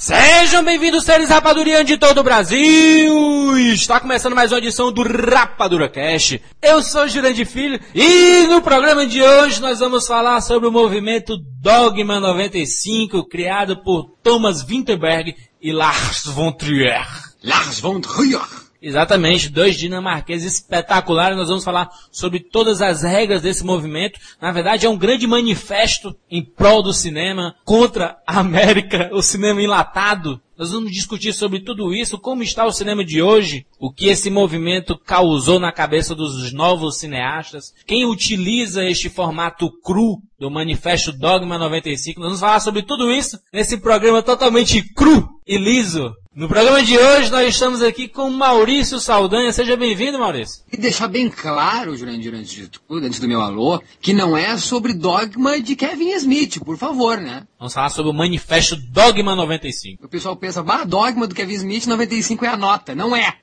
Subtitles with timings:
[0.00, 3.58] Sejam bem-vindos, seres rapadurianos de todo o Brasil!
[3.70, 6.38] Está começando mais uma edição do Rapadura Cash.
[6.62, 11.36] Eu sou Jurandir Filho e no programa de hoje nós vamos falar sobre o movimento
[11.60, 17.06] Dogma 95, criado por Thomas Winterberg e Lars von Trier.
[17.44, 18.59] Lars von Trier!
[18.82, 21.36] Exatamente, dois dinamarqueses espetaculares.
[21.36, 24.18] Nós vamos falar sobre todas as regras desse movimento.
[24.40, 29.62] Na verdade, é um grande manifesto em prol do cinema contra a América, o cinema
[29.62, 30.40] enlatado.
[30.60, 34.28] Nós vamos discutir sobre tudo isso, como está o cinema de hoje, o que esse
[34.28, 41.56] movimento causou na cabeça dos novos cineastas, quem utiliza este formato cru do Manifesto Dogma
[41.56, 42.20] 95.
[42.20, 46.96] Nós vamos falar sobre tudo isso nesse programa totalmente cru e liso no programa de
[46.96, 49.52] hoje nós estamos aqui com Maurício Saldanha.
[49.52, 50.62] Seja bem-vindo, Maurício.
[50.72, 54.56] E deixar bem claro, Jurandir, antes de tudo, antes do meu alô, que não é
[54.56, 57.42] sobre dogma de Kevin Smith, por favor, né?
[57.58, 60.02] Vamos falar sobre o manifesto Dogma 95.
[60.02, 62.94] O pessoal pensa, bah, dogma do Kevin Smith 95 é a nota.
[62.94, 63.34] Não é.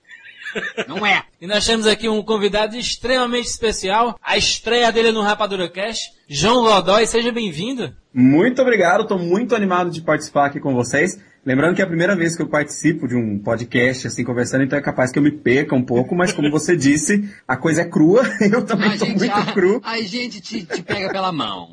[0.88, 1.24] Não é.
[1.42, 6.64] e nós temos aqui um convidado extremamente especial, a estreia dele no Rapadura Cast, João
[6.64, 7.06] Godoy.
[7.06, 7.94] Seja bem-vindo.
[8.14, 11.20] Muito obrigado, estou muito animado de participar aqui com vocês.
[11.48, 14.78] Lembrando que é a primeira vez que eu participo de um podcast, assim, conversando, então
[14.78, 17.86] é capaz que eu me perca um pouco, mas como você disse, a coisa é
[17.86, 19.80] crua, eu também estou muito a, cru.
[19.82, 21.70] A gente te, te pega pela mão.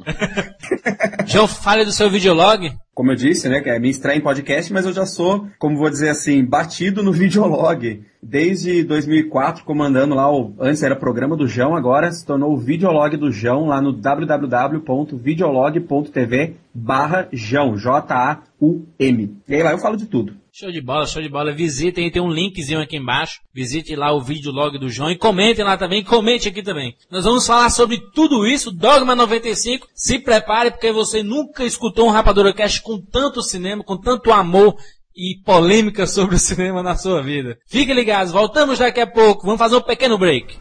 [1.27, 2.73] João, fale do seu videolog.
[2.95, 5.91] Como eu disse, né, é minha estreia em podcast, mas eu já sou, como vou
[5.91, 8.05] dizer assim, batido no videolog.
[8.23, 13.17] Desde 2004, comandando lá o, antes era programa do João, agora se tornou o videolog
[13.17, 19.37] do João lá no www.videolog.tv barra João, J-A-U-M.
[19.49, 20.44] E aí lá eu falo de tudo.
[20.57, 21.53] Show de bola, show de bola.
[21.53, 23.41] Visitem, tem um linkzinho aqui embaixo.
[23.53, 26.97] Visite lá o videolog do João e comentem lá também, comente aqui também.
[27.11, 29.89] Nós vamos falar sobre tudo isso, Dogma 95.
[29.93, 34.77] Se prepare, porque você nunca escutou um Rapadura Cast com tanto cinema, com tanto amor
[35.17, 37.59] e polêmica sobre o cinema na sua vida.
[37.67, 39.45] Fiquem ligados, voltamos daqui a pouco.
[39.45, 40.57] Vamos fazer um pequeno break.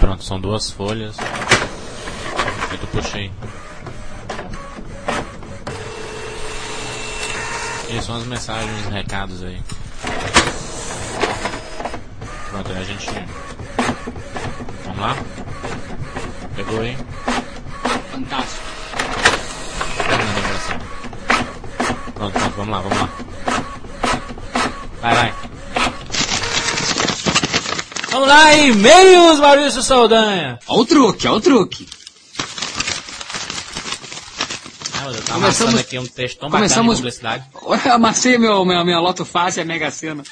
[0.00, 1.18] Pronto, são duas folhas.
[2.80, 3.30] Eu puxei.
[7.92, 9.60] E são as mensagens, os recados aí.
[12.50, 13.06] Pronto, aí a gente.
[14.84, 15.16] Vamos lá?
[16.54, 16.96] Pegou aí?
[18.12, 18.62] Fantástico.
[20.08, 20.78] Terminando a gravação.
[22.14, 23.08] Pronto, pronto, vamos lá, vamos lá.
[25.00, 25.34] Vai, vai.
[28.12, 30.60] Vamos lá, e-mails, Maurício Saldanha.
[30.68, 31.88] Olha o truque, olha o truque.
[35.08, 37.44] Eu tava amassando aqui um texto tão começamos, bacana de publicidade.
[37.88, 40.22] Eu amassei meu, meu, minha loto fácil a Mega Sena.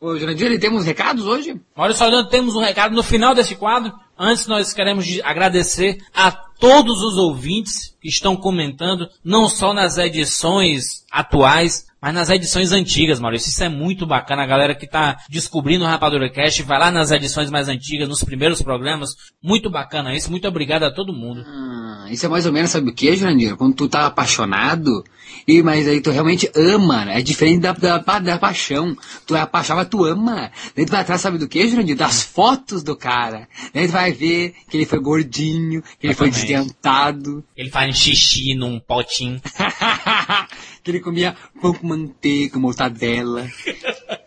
[0.00, 1.60] Ô, Jurandir, temos recados hoje?
[1.76, 3.92] Maurício Saldanha, temos um recado no final desse quadro.
[4.16, 11.04] Antes nós queremos agradecer a todos os ouvintes que estão comentando, não só nas edições
[11.10, 13.48] atuais, mas nas edições antigas, Maurício.
[13.48, 14.42] Isso é muito bacana.
[14.42, 18.22] A galera que está descobrindo o Rapadura Cast, vai lá nas edições mais antigas, nos
[18.22, 19.10] primeiros programas.
[19.42, 20.30] Muito bacana isso.
[20.30, 21.44] Muito obrigado a todo mundo.
[21.46, 23.56] Ah, isso é mais ou menos, sabe o que, Jurandir?
[23.56, 25.04] Quando tu tá apaixonado,
[25.48, 27.20] e, mas aí tu realmente ama, né?
[27.20, 28.94] É diferente da, da, da paixão.
[29.26, 30.52] Tu é apaixonado, tu ama.
[30.76, 31.96] Daí tu vai atrás, sabe do que, Jurandir?
[31.96, 33.48] Das fotos do cara.
[33.72, 37.42] Daí tu vai ver que ele foi gordinho, que ele foi desdentado.
[37.56, 39.40] Ele faz xixi num potinho.
[40.84, 43.46] que ele comia pão com manteiga, mortadela.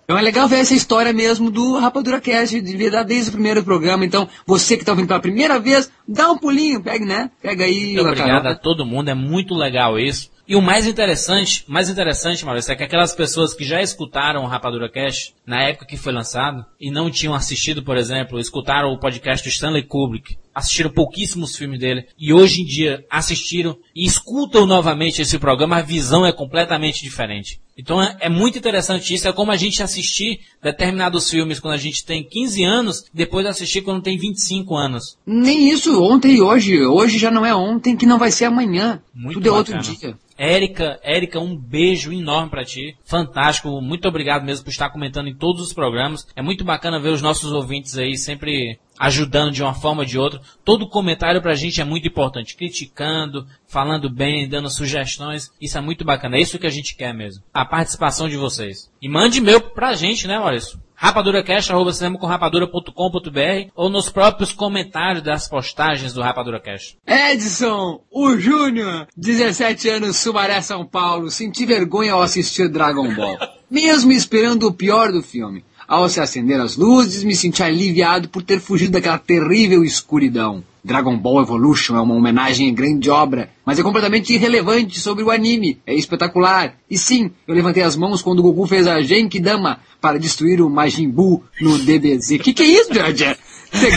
[0.03, 3.63] Então é legal ver essa história mesmo do Rapadura Cast, de verdade, desde o primeiro
[3.63, 4.03] programa.
[4.03, 7.31] Então, você que está ouvindo pela primeira vez, dá um pulinho, pega, né?
[7.43, 7.93] Pega aí.
[7.93, 10.31] Muito obrigado a todo mundo, é muito legal isso.
[10.51, 14.47] E o mais interessante, mais interessante, Maurício, é que aquelas pessoas que já escutaram o
[14.47, 18.99] Rapadura Cast na época que foi lançado e não tinham assistido, por exemplo, escutaram o
[18.99, 24.65] podcast do Stanley Kubrick, assistiram pouquíssimos filmes dele e hoje em dia assistiram e escutam
[24.65, 27.59] novamente esse programa, a visão é completamente diferente.
[27.77, 31.77] Então é, é, muito interessante isso, é como a gente assistir determinados filmes quando a
[31.77, 35.17] gente tem 15 anos, depois assistir quando tem 25 anos.
[35.25, 36.85] Nem isso, ontem e hoje.
[36.85, 39.01] Hoje já não é ontem, que não vai ser amanhã.
[39.13, 39.77] Muito Tudo bacana.
[39.77, 40.17] é outro dia.
[40.37, 42.95] Érica, Érica, um beijo enorme para ti.
[43.05, 46.27] Fantástico, muito obrigado mesmo por estar comentando em todos os programas.
[46.35, 50.17] É muito bacana ver os nossos ouvintes aí sempre ajudando de uma forma ou de
[50.17, 50.41] outra.
[50.63, 52.55] Todo comentário pra gente é muito importante.
[52.55, 55.51] Criticando, falando bem, dando sugestões.
[55.59, 56.37] Isso é muito bacana.
[56.37, 57.43] É isso que a gente quer mesmo.
[57.53, 58.91] A participação de vocês.
[59.01, 60.79] E mande e-mail pra gente, né, Maurício?
[61.01, 66.95] rapaduracast.com.br ou nos próprios comentários das postagens do Rapadura Cast.
[67.07, 73.39] Edson, o Júnior, 17 anos, Sumaré, São Paulo, senti vergonha ao assistir Dragon Ball.
[73.67, 75.65] Mesmo esperando o pior do filme.
[75.91, 80.63] Ao se acender as luzes, me senti aliviado por ter fugido daquela terrível escuridão.
[80.81, 85.29] Dragon Ball Evolution é uma homenagem à grande obra, mas é completamente irrelevante sobre o
[85.29, 85.81] anime.
[85.85, 86.77] É espetacular.
[86.89, 90.69] E sim, eu levantei as mãos quando o Goku fez a Genkidama para destruir o
[90.69, 92.37] Majin Buu no DBZ.
[92.41, 93.35] Que que é isso, George?
[93.73, 93.91] Isso é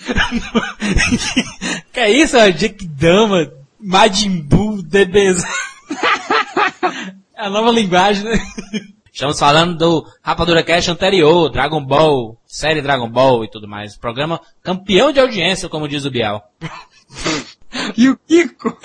[1.90, 5.42] que é isso, Genkidama, Majin Buu, DBZ.
[7.34, 8.38] é a nova linguagem, né?
[9.12, 13.96] Estamos falando do Rapadura Cash anterior, Dragon Ball, série Dragon Ball e tudo mais.
[13.96, 16.42] Programa campeão de audiência, como diz o Bial.
[17.96, 18.76] e o Kiko?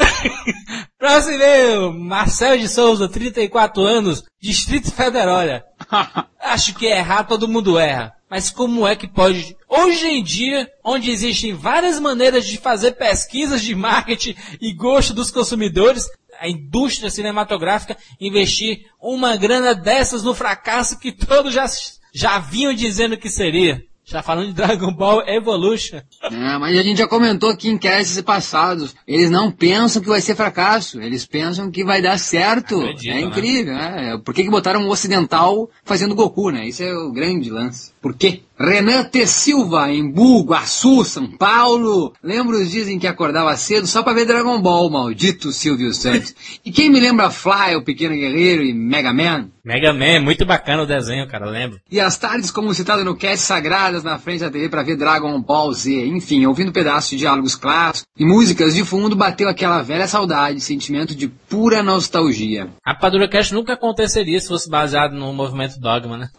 [0.98, 5.38] Próximo e Marcelo de Souza, 34 anos, Distrito Federal.
[5.38, 5.64] Olha,
[6.42, 8.14] acho que errar todo mundo erra.
[8.30, 13.62] Mas como é que pode, hoje em dia, onde existem várias maneiras de fazer pesquisas
[13.62, 21.00] de marketing e gosto dos consumidores, a indústria cinematográfica investir uma grana dessas no fracasso
[21.00, 21.66] que todos já,
[22.14, 23.84] já vinham dizendo que seria.
[24.08, 25.98] Já falando de Dragon Ball Evolution.
[26.22, 28.96] É, mas a gente já comentou aqui em casts passados.
[29.08, 31.02] Eles não pensam que vai ser fracasso.
[31.02, 32.80] Eles pensam que vai dar certo.
[32.82, 33.22] Acredito, é né?
[33.22, 34.22] incrível, né?
[34.24, 36.68] Por que, que botaram um ocidental fazendo Goku, né?
[36.68, 37.95] Isso é o grande lance.
[38.06, 38.44] Por quê?
[38.58, 39.28] Renan T.
[39.28, 40.14] Silva, em
[40.54, 42.14] Açu, São Paulo.
[42.24, 46.34] Lembro os dizem que acordava cedo só para ver Dragon Ball, maldito Silvio Santos.
[46.64, 49.50] e quem me lembra Fly, o Pequeno Guerreiro e Mega Man?
[49.64, 51.82] Mega Man, muito bacana o desenho, cara, lembro.
[51.92, 55.42] E as tardes, como citado no cast, sagradas na frente da TV para ver Dragon
[55.42, 56.06] Ball Z.
[56.06, 61.16] Enfim, ouvindo pedaços de diálogos clássicos e músicas de fundo, bateu aquela velha saudade, sentimento
[61.16, 62.70] de pura nostalgia.
[62.86, 66.30] A Padura Cast nunca aconteceria se fosse baseado no movimento Dogma, né?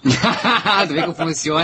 [0.86, 1.55] tu vê como funciona?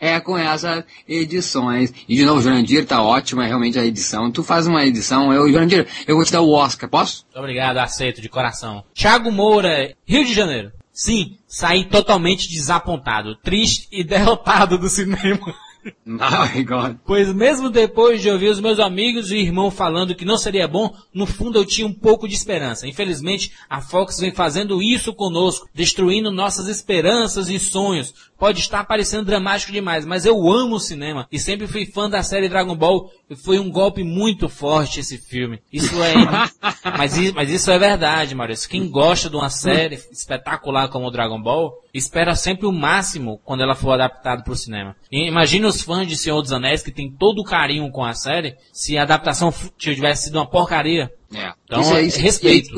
[0.00, 1.92] É com essas edições.
[2.08, 4.30] E de novo, Jurandir, tá ótima realmente a edição.
[4.30, 7.26] Tu faz uma edição, eu, Jurandir, eu vou te dar o Oscar, posso?
[7.34, 8.84] Obrigado, aceito de coração.
[8.94, 10.72] Thiago Moura, Rio de Janeiro.
[10.92, 15.54] Sim, saí totalmente desapontado, triste e derrotado do cinema.
[16.04, 16.96] My God.
[17.06, 20.94] Pois mesmo depois de ouvir os meus amigos e irmão falando que não seria bom,
[21.12, 22.86] no fundo eu tinha um pouco de esperança.
[22.86, 28.14] Infelizmente, a Fox vem fazendo isso conosco, destruindo nossas esperanças e sonhos.
[28.38, 32.22] Pode estar parecendo dramático demais, mas eu amo o cinema e sempre fui fã da
[32.22, 35.60] série Dragon Ball e foi um golpe muito forte esse filme.
[35.72, 36.14] Isso é,
[36.96, 38.68] mas, mas isso é verdade, Maurício.
[38.68, 43.62] Quem gosta de uma série espetacular como o Dragon Ball, espera sempre o máximo quando
[43.62, 44.96] ela for adaptada para o cinema.
[45.10, 48.56] Imagina os fãs de Senhor dos Anéis que tem todo o carinho com a série,
[48.72, 51.10] se a adaptação tivesse sido uma porcaria.
[51.32, 51.52] É.
[51.64, 52.68] Então, isso é, isso, respeito.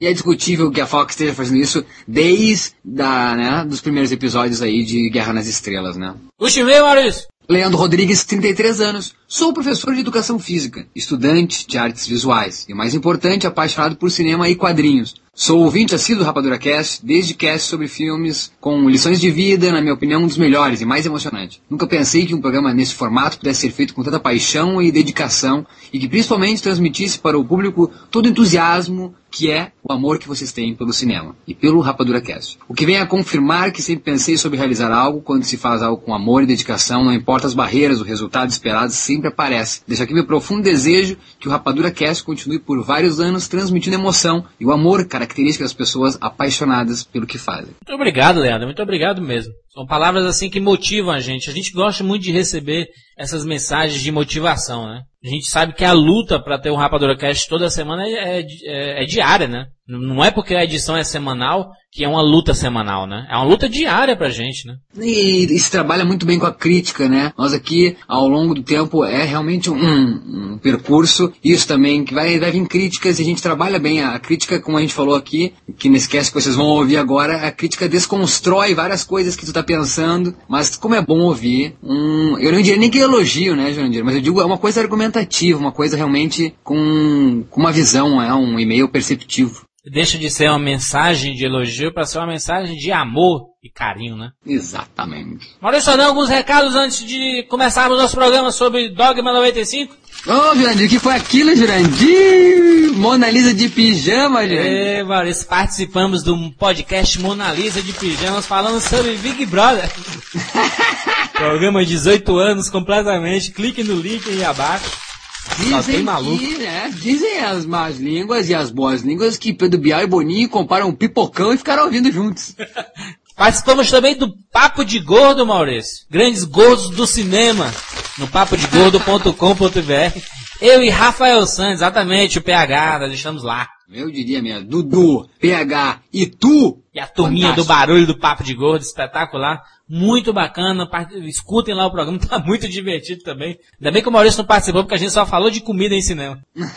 [0.00, 4.10] E é, é, discutível que a Fox esteja fazendo isso desde da, né, dos primeiros
[4.12, 6.14] episódios aí de Guerra nas Estrelas, né?
[6.38, 7.28] Puxa e Maurício!
[7.48, 9.14] Leandro Rodrigues, 33 anos.
[9.34, 14.46] Sou professor de educação física, estudante de artes visuais e, mais importante, apaixonado por cinema
[14.46, 15.14] e quadrinhos.
[15.34, 19.80] Sou ouvinte assíduo do Rapadura Cast, desde cast sobre filmes com lições de vida, na
[19.80, 21.62] minha opinião, um dos melhores e mais emocionante.
[21.70, 25.66] Nunca pensei que um programa nesse formato pudesse ser feito com tanta paixão e dedicação
[25.90, 30.28] e que principalmente transmitisse para o público todo o entusiasmo que é o amor que
[30.28, 32.58] vocês têm pelo cinema e pelo Rapadura Cast.
[32.68, 36.02] O que vem a confirmar que sempre pensei sobre realizar algo quando se faz algo
[36.02, 39.82] com amor e dedicação, não importa as barreiras, o resultado esperado sempre aparece.
[39.86, 44.44] Deixo aqui meu profundo desejo que o Rapadura Cast continue por vários anos transmitindo emoção
[44.58, 47.74] e o amor característica das pessoas apaixonadas pelo que fazem.
[47.86, 48.66] Muito obrigado, Leandro.
[48.66, 49.52] Muito obrigado mesmo.
[49.72, 51.48] São palavras assim que motivam a gente.
[51.48, 55.02] A gente gosta muito de receber essas mensagens de motivação, né?
[55.24, 59.02] A gente sabe que a luta para ter um Rapadura Cast toda semana é, é,
[59.02, 59.66] é, diária, né?
[59.86, 63.26] Não é porque a edição é semanal que é uma luta semanal, né?
[63.30, 64.76] É uma luta diária pra gente, né?
[64.98, 67.34] E, e se trabalha muito bem com a crítica, né?
[67.36, 72.38] Nós aqui, ao longo do tempo, é realmente um, um percurso, isso também, que vai,
[72.38, 74.02] vai vir críticas e a gente trabalha bem.
[74.02, 77.46] A crítica, como a gente falou aqui, que não esquece que vocês vão ouvir agora,
[77.46, 82.38] a crítica desconstrói várias coisas que tu tá pensando, mas como é bom ouvir, um,
[82.38, 84.04] eu não diria nem que elogio, né, Jurandir?
[84.04, 88.34] Mas eu digo, é uma coisa argumentativa, uma coisa realmente com, com uma visão, é
[88.34, 92.92] um e-mail perceptivo deixa de ser uma mensagem de elogio para ser uma mensagem de
[92.92, 94.30] amor e carinho, né?
[94.46, 95.48] Exatamente.
[95.60, 99.94] Maurício, dá alguns recados antes de começarmos nosso programa sobre Dogma 95.
[100.26, 102.92] Ô, oh, Jurandir, o que foi aquilo, Jurandir?
[102.94, 104.86] Mona Lisa de pijama, Jurandir?
[104.86, 109.90] É, Maurício, participamos do podcast Mona Lisa de pijamas falando sobre Big Brother.
[111.34, 115.11] programa 18 anos completamente, clique no link aí abaixo.
[115.58, 116.06] Dizem,
[116.38, 120.48] que, né, dizem as más línguas e as boas línguas que Pedro Bial e Boninho
[120.48, 122.54] comparam um pipocão e ficaram ouvindo juntos.
[123.36, 126.06] Participamos também do Papo de Gordo, Maurício.
[126.10, 127.72] Grandes gordos do cinema.
[128.18, 130.20] No papodegordo.com.br.
[130.60, 133.68] Eu e Rafael Santos, exatamente, o PH, nós estamos lá.
[133.92, 136.78] Eu diria mesmo, Dudu, PH e tu.
[136.94, 137.66] E a turminha Fantástico.
[137.66, 139.62] do barulho do Papo de Gordo, espetacular.
[139.92, 140.88] Muito bacana.
[141.26, 143.58] Escutem lá o programa, tá muito divertido também.
[143.78, 146.00] Ainda bem que o Maurício não participou, porque a gente só falou de comida em
[146.00, 146.42] cinema.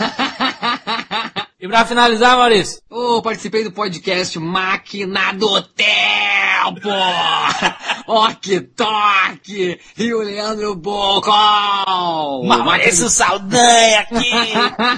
[1.58, 6.90] E pra finalizar, Maurício, Ô, participei do podcast Máquina do Tempo!
[8.40, 9.80] Que toque!
[9.98, 12.46] E o Leandro Bocol!
[12.46, 14.32] Maurício Saldanha aqui!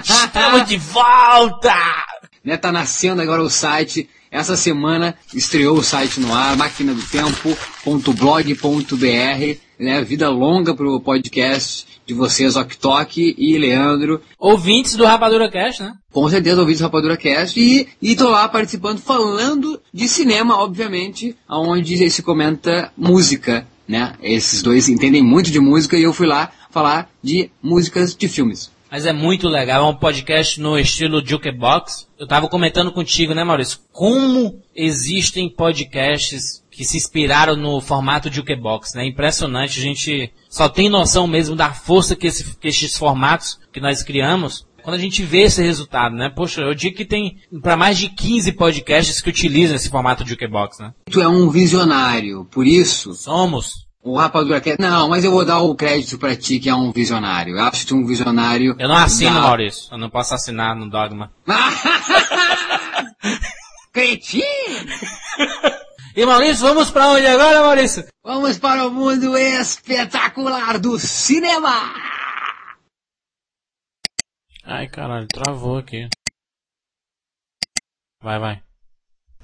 [0.04, 1.74] Estamos de volta!
[2.44, 4.06] Né, tá nascendo agora o site.
[4.30, 10.04] Essa semana estreou o site no ar, máquina do tempo.blog.br, né?
[10.04, 14.20] Vida longa pro podcast de vocês, Ok e Leandro.
[14.38, 15.94] Ouvintes do Rapadura Cast, né?
[16.12, 21.36] Com certeza ouvi o Rapadura Cast e, e tô lá participando, falando de cinema, obviamente,
[21.48, 24.14] onde se comenta música, né?
[24.22, 28.70] Esses dois entendem muito de música e eu fui lá falar de músicas de filmes.
[28.90, 32.08] Mas é muito legal, é um podcast no estilo Jukebox.
[32.18, 33.80] Eu tava comentando contigo, né, Maurício?
[33.92, 39.04] Como existem podcasts que se inspiraram no formato Jukebox, né?
[39.06, 43.80] Impressionante, a gente só tem noção mesmo da força que, esse- que esses formatos que
[43.80, 46.30] nós criamos quando a gente vê esse resultado, né?
[46.34, 50.78] Poxa, eu digo que tem para mais de 15 podcasts que utilizam esse formato Jukebox,
[50.78, 50.94] né?
[51.10, 53.86] Tu é um visionário, por isso Somos.
[54.02, 54.80] O Rapadura Cast...
[54.80, 57.56] Não, mas eu vou dar o crédito pra ti que é um visionário.
[57.56, 58.76] Eu acho que tu é um visionário...
[58.78, 59.88] Eu não assino, da- Maurício.
[59.92, 61.32] Eu não posso assinar no Dogma.
[63.92, 64.44] Cretino!
[66.14, 68.06] E Maurício, vamos pra onde agora, Maurício?
[68.24, 71.92] Vamos para o mundo espetacular do cinema!
[74.64, 76.08] Ai, caralho, travou aqui.
[78.22, 78.62] Vai, vai.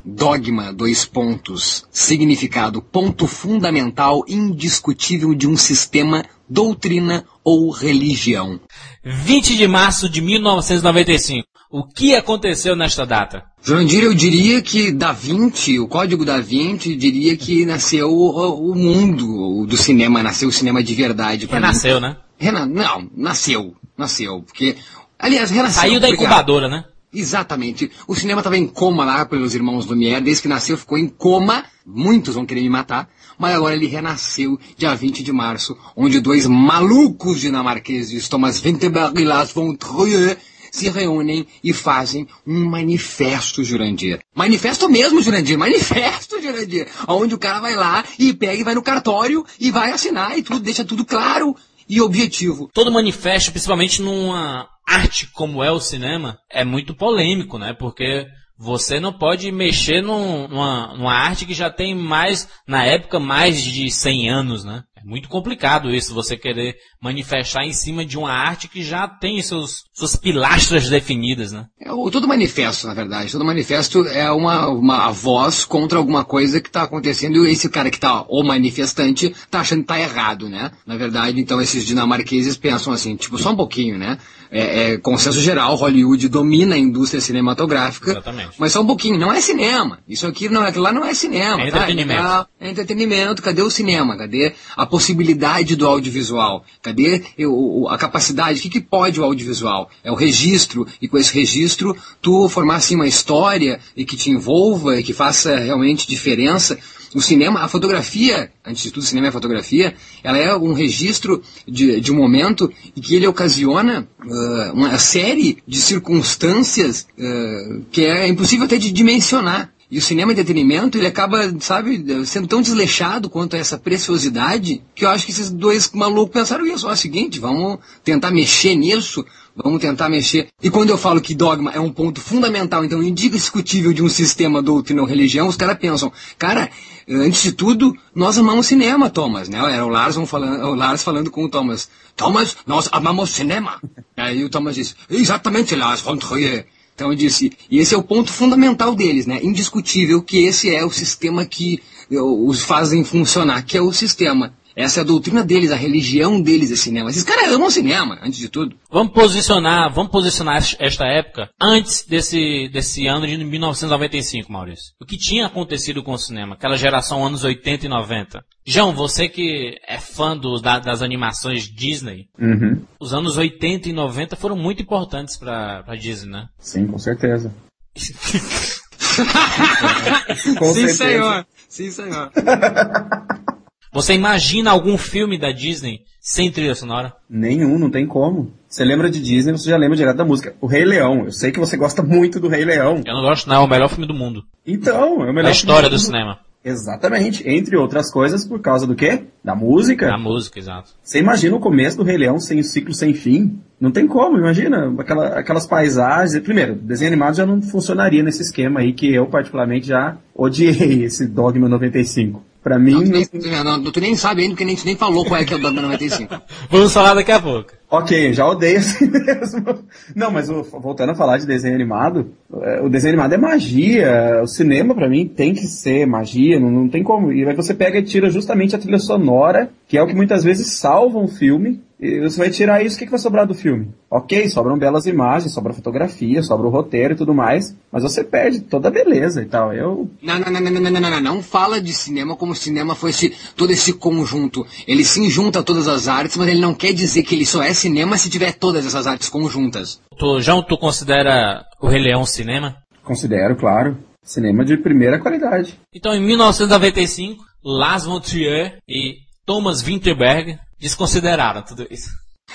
[0.04, 1.86] Dogma, dois pontos.
[1.90, 8.60] Significado, ponto fundamental indiscutível de um sistema, doutrina ou religião.
[9.02, 11.46] 20 de março de 1995.
[11.70, 13.42] O que aconteceu nesta data?
[13.62, 18.74] Jurandir, eu diria que Da Vinci, o código Da Vinci, diria que nasceu o, o
[18.74, 21.46] mundo do cinema, nasceu o cinema de verdade.
[21.46, 21.66] pra mim.
[21.66, 22.16] Renasceu, né?
[22.38, 24.76] Rena, não, nasceu, nasceu, porque,
[25.18, 25.80] aliás, renasceu.
[25.82, 26.84] Saiu da incubadora, né?
[27.14, 27.90] Exatamente.
[28.08, 31.64] O cinema estava em coma lá pelos irmãos Lumière, desde que nasceu ficou em coma.
[31.86, 36.46] Muitos vão querer me matar, mas agora ele renasceu dia 20 de março, onde dois
[36.46, 40.38] malucos dinamarqueses, Thomas Vinterberg e Lars von Trier,
[40.72, 44.18] se reúnem e fazem um manifesto, Jurandir.
[44.34, 46.88] Manifesto mesmo, Jurandir, manifesto, Jurandir.
[47.06, 50.42] Onde o cara vai lá e pega e vai no cartório e vai assinar e
[50.42, 51.54] tudo, deixa tudo claro
[51.88, 52.68] e objetivo.
[52.72, 57.72] Todo manifesto, principalmente numa arte como é o cinema, é muito polêmico, né?
[57.72, 58.26] Porque
[58.56, 63.60] você não pode mexer num- numa, numa arte que já tem mais, na época, mais
[63.60, 64.82] de 100 anos, né?
[64.96, 69.42] É muito complicado isso, você querer manifestar em cima de uma arte que já tem
[69.42, 71.66] seus, suas pilastras definidas, né?
[71.80, 76.60] É, o- todo manifesto, na verdade, todo manifesto é uma, uma voz contra alguma coisa
[76.60, 80.48] que está acontecendo e esse cara que está, o manifestante, está achando que está errado,
[80.48, 80.72] né?
[80.84, 84.18] Na verdade, então, esses dinamarqueses pensam assim, tipo, só um pouquinho, né?
[84.50, 88.50] É, é consenso geral, Hollywood domina a indústria cinematográfica, Exatamente.
[88.58, 89.98] mas só um pouquinho, não é cinema.
[90.08, 91.60] Isso aqui, não, aquilo lá não é cinema.
[91.60, 91.78] É tá?
[91.78, 92.22] entretenimento.
[92.22, 92.46] Tá?
[92.60, 93.42] É entretenimento.
[93.42, 94.16] Cadê o cinema?
[94.16, 96.64] Cadê a possibilidade do audiovisual?
[96.82, 98.58] Cadê o- a capacidade?
[98.58, 99.83] O que, que pode o audiovisual?
[100.02, 100.86] É o registro.
[101.00, 105.12] E com esse registro, tu formar assim uma história e que te envolva e que
[105.12, 106.78] faça realmente diferença.
[107.14, 111.40] O cinema, a fotografia, antes de tudo, o cinema é fotografia, ela é um registro
[111.66, 118.04] de, de um momento em que ele ocasiona ah, uma série de circunstâncias ah, que
[118.04, 119.72] é impossível até de dimensionar.
[119.90, 125.04] E o cinema entretenimento, ele acaba, sabe, sendo tão desleixado quanto a essa preciosidade, que
[125.04, 126.88] eu acho que esses dois malucos pensaram isso.
[126.88, 129.24] Ó, é o seguinte, vamos tentar mexer nisso,
[129.56, 130.48] vamos tentar mexer.
[130.62, 134.62] E quando eu falo que dogma é um ponto fundamental, então indiscutível de um sistema,
[134.62, 136.70] doutrina ou religião, os caras pensam, cara,
[137.08, 139.58] antes de tudo, nós amamos cinema, Thomas, né?
[139.58, 141.88] Era o Lars, falando, o Lars falando com o Thomas.
[142.16, 143.80] Thomas, nós amamos cinema.
[144.16, 146.66] Aí o Thomas disse, exatamente, Lars von Trier.
[146.94, 149.40] Então eu disse, e esse é o ponto fundamental deles, né?
[149.42, 154.54] Indiscutível que esse é o sistema que eh, os fazem funcionar, que é o sistema.
[154.76, 157.10] Essa é a doutrina deles, a religião deles é cinema.
[157.10, 158.76] Esses caras amam cinema, antes de tudo.
[158.90, 164.92] Vamos posicionar, vamos posicionar esta época antes desse, desse ano de 1995, Maurício.
[165.00, 168.44] O que tinha acontecido com o cinema, aquela geração anos 80 e 90.
[168.66, 172.82] João, você que é fã do- da- das animações Disney, Uhum.
[172.98, 176.48] os anos 80 e 90 foram muito importantes pra, pra Disney, né?
[176.58, 177.52] Sim, com certeza.
[180.58, 180.96] com Sim, certeza.
[180.96, 181.46] senhor.
[181.68, 182.32] Sim, senhor.
[183.94, 187.12] Você imagina algum filme da Disney sem trilha sonora?
[187.30, 188.52] Nenhum, não tem como.
[188.68, 190.52] Você lembra de Disney, você já lembra direto da música.
[190.60, 191.26] O Rei Leão.
[191.26, 193.02] Eu sei que você gosta muito do Rei Leão.
[193.06, 194.44] Eu não gosto, não, é o melhor filme do mundo.
[194.66, 196.40] Então, é o melhor Da história do filme cinema.
[196.64, 197.48] Exatamente.
[197.48, 199.26] Entre outras coisas, por causa do quê?
[199.44, 200.08] Da música.
[200.08, 200.90] Da música, exato.
[201.00, 203.60] Você imagina o começo do Rei Leão sem o ciclo sem fim?
[203.78, 204.92] Não tem como, imagina.
[204.98, 206.42] Aquela, aquelas paisagens.
[206.42, 211.28] Primeiro, desenho animado já não funcionaria nesse esquema aí que eu, particularmente, já odiei esse
[211.28, 212.42] Dogma 95.
[212.64, 212.92] Pra mim.
[212.92, 215.44] Não, tu, nem, não, tu nem sabe ainda, porque nem, tu nem falou qual é
[215.44, 216.34] que é o Dogma 95.
[216.70, 217.72] Vamos falar daqui a pouco.
[217.90, 219.84] Ok, já odeio assim mesmo.
[220.16, 224.40] Não, mas o, voltando a falar de desenho animado, é, o desenho animado é magia.
[224.42, 227.30] O cinema, pra mim, tem que ser magia, não, não tem como.
[227.30, 230.42] E aí você pega e tira justamente a trilha sonora, que é o que muitas
[230.42, 233.54] vezes salva um filme, e você vai tirar isso, o que, que vai sobrar do
[233.54, 233.94] filme?
[234.10, 238.62] Ok, sobram belas imagens, sobra fotografia, sobra o roteiro e tudo mais, mas você perde
[238.62, 239.72] toda a beleza e tal.
[239.72, 240.10] Eu.
[240.20, 242.96] Não, não, não, não, não, não, não, não, não fala de cinema como se cinema
[242.96, 244.66] fosse todo esse conjunto.
[244.84, 247.72] Ele sim junta todas as artes, mas ele não quer dizer que ele só é
[247.72, 250.00] cinema se tiver todas essas artes conjuntas.
[250.18, 252.78] Tu, João, tu considera o Rei Leão cinema?
[253.04, 253.96] Considero, claro.
[254.24, 255.78] Cinema de primeira qualidade.
[255.94, 262.10] Então, em 1995, Lars von Trier e Thomas Winterberg desconsideraram tudo isso.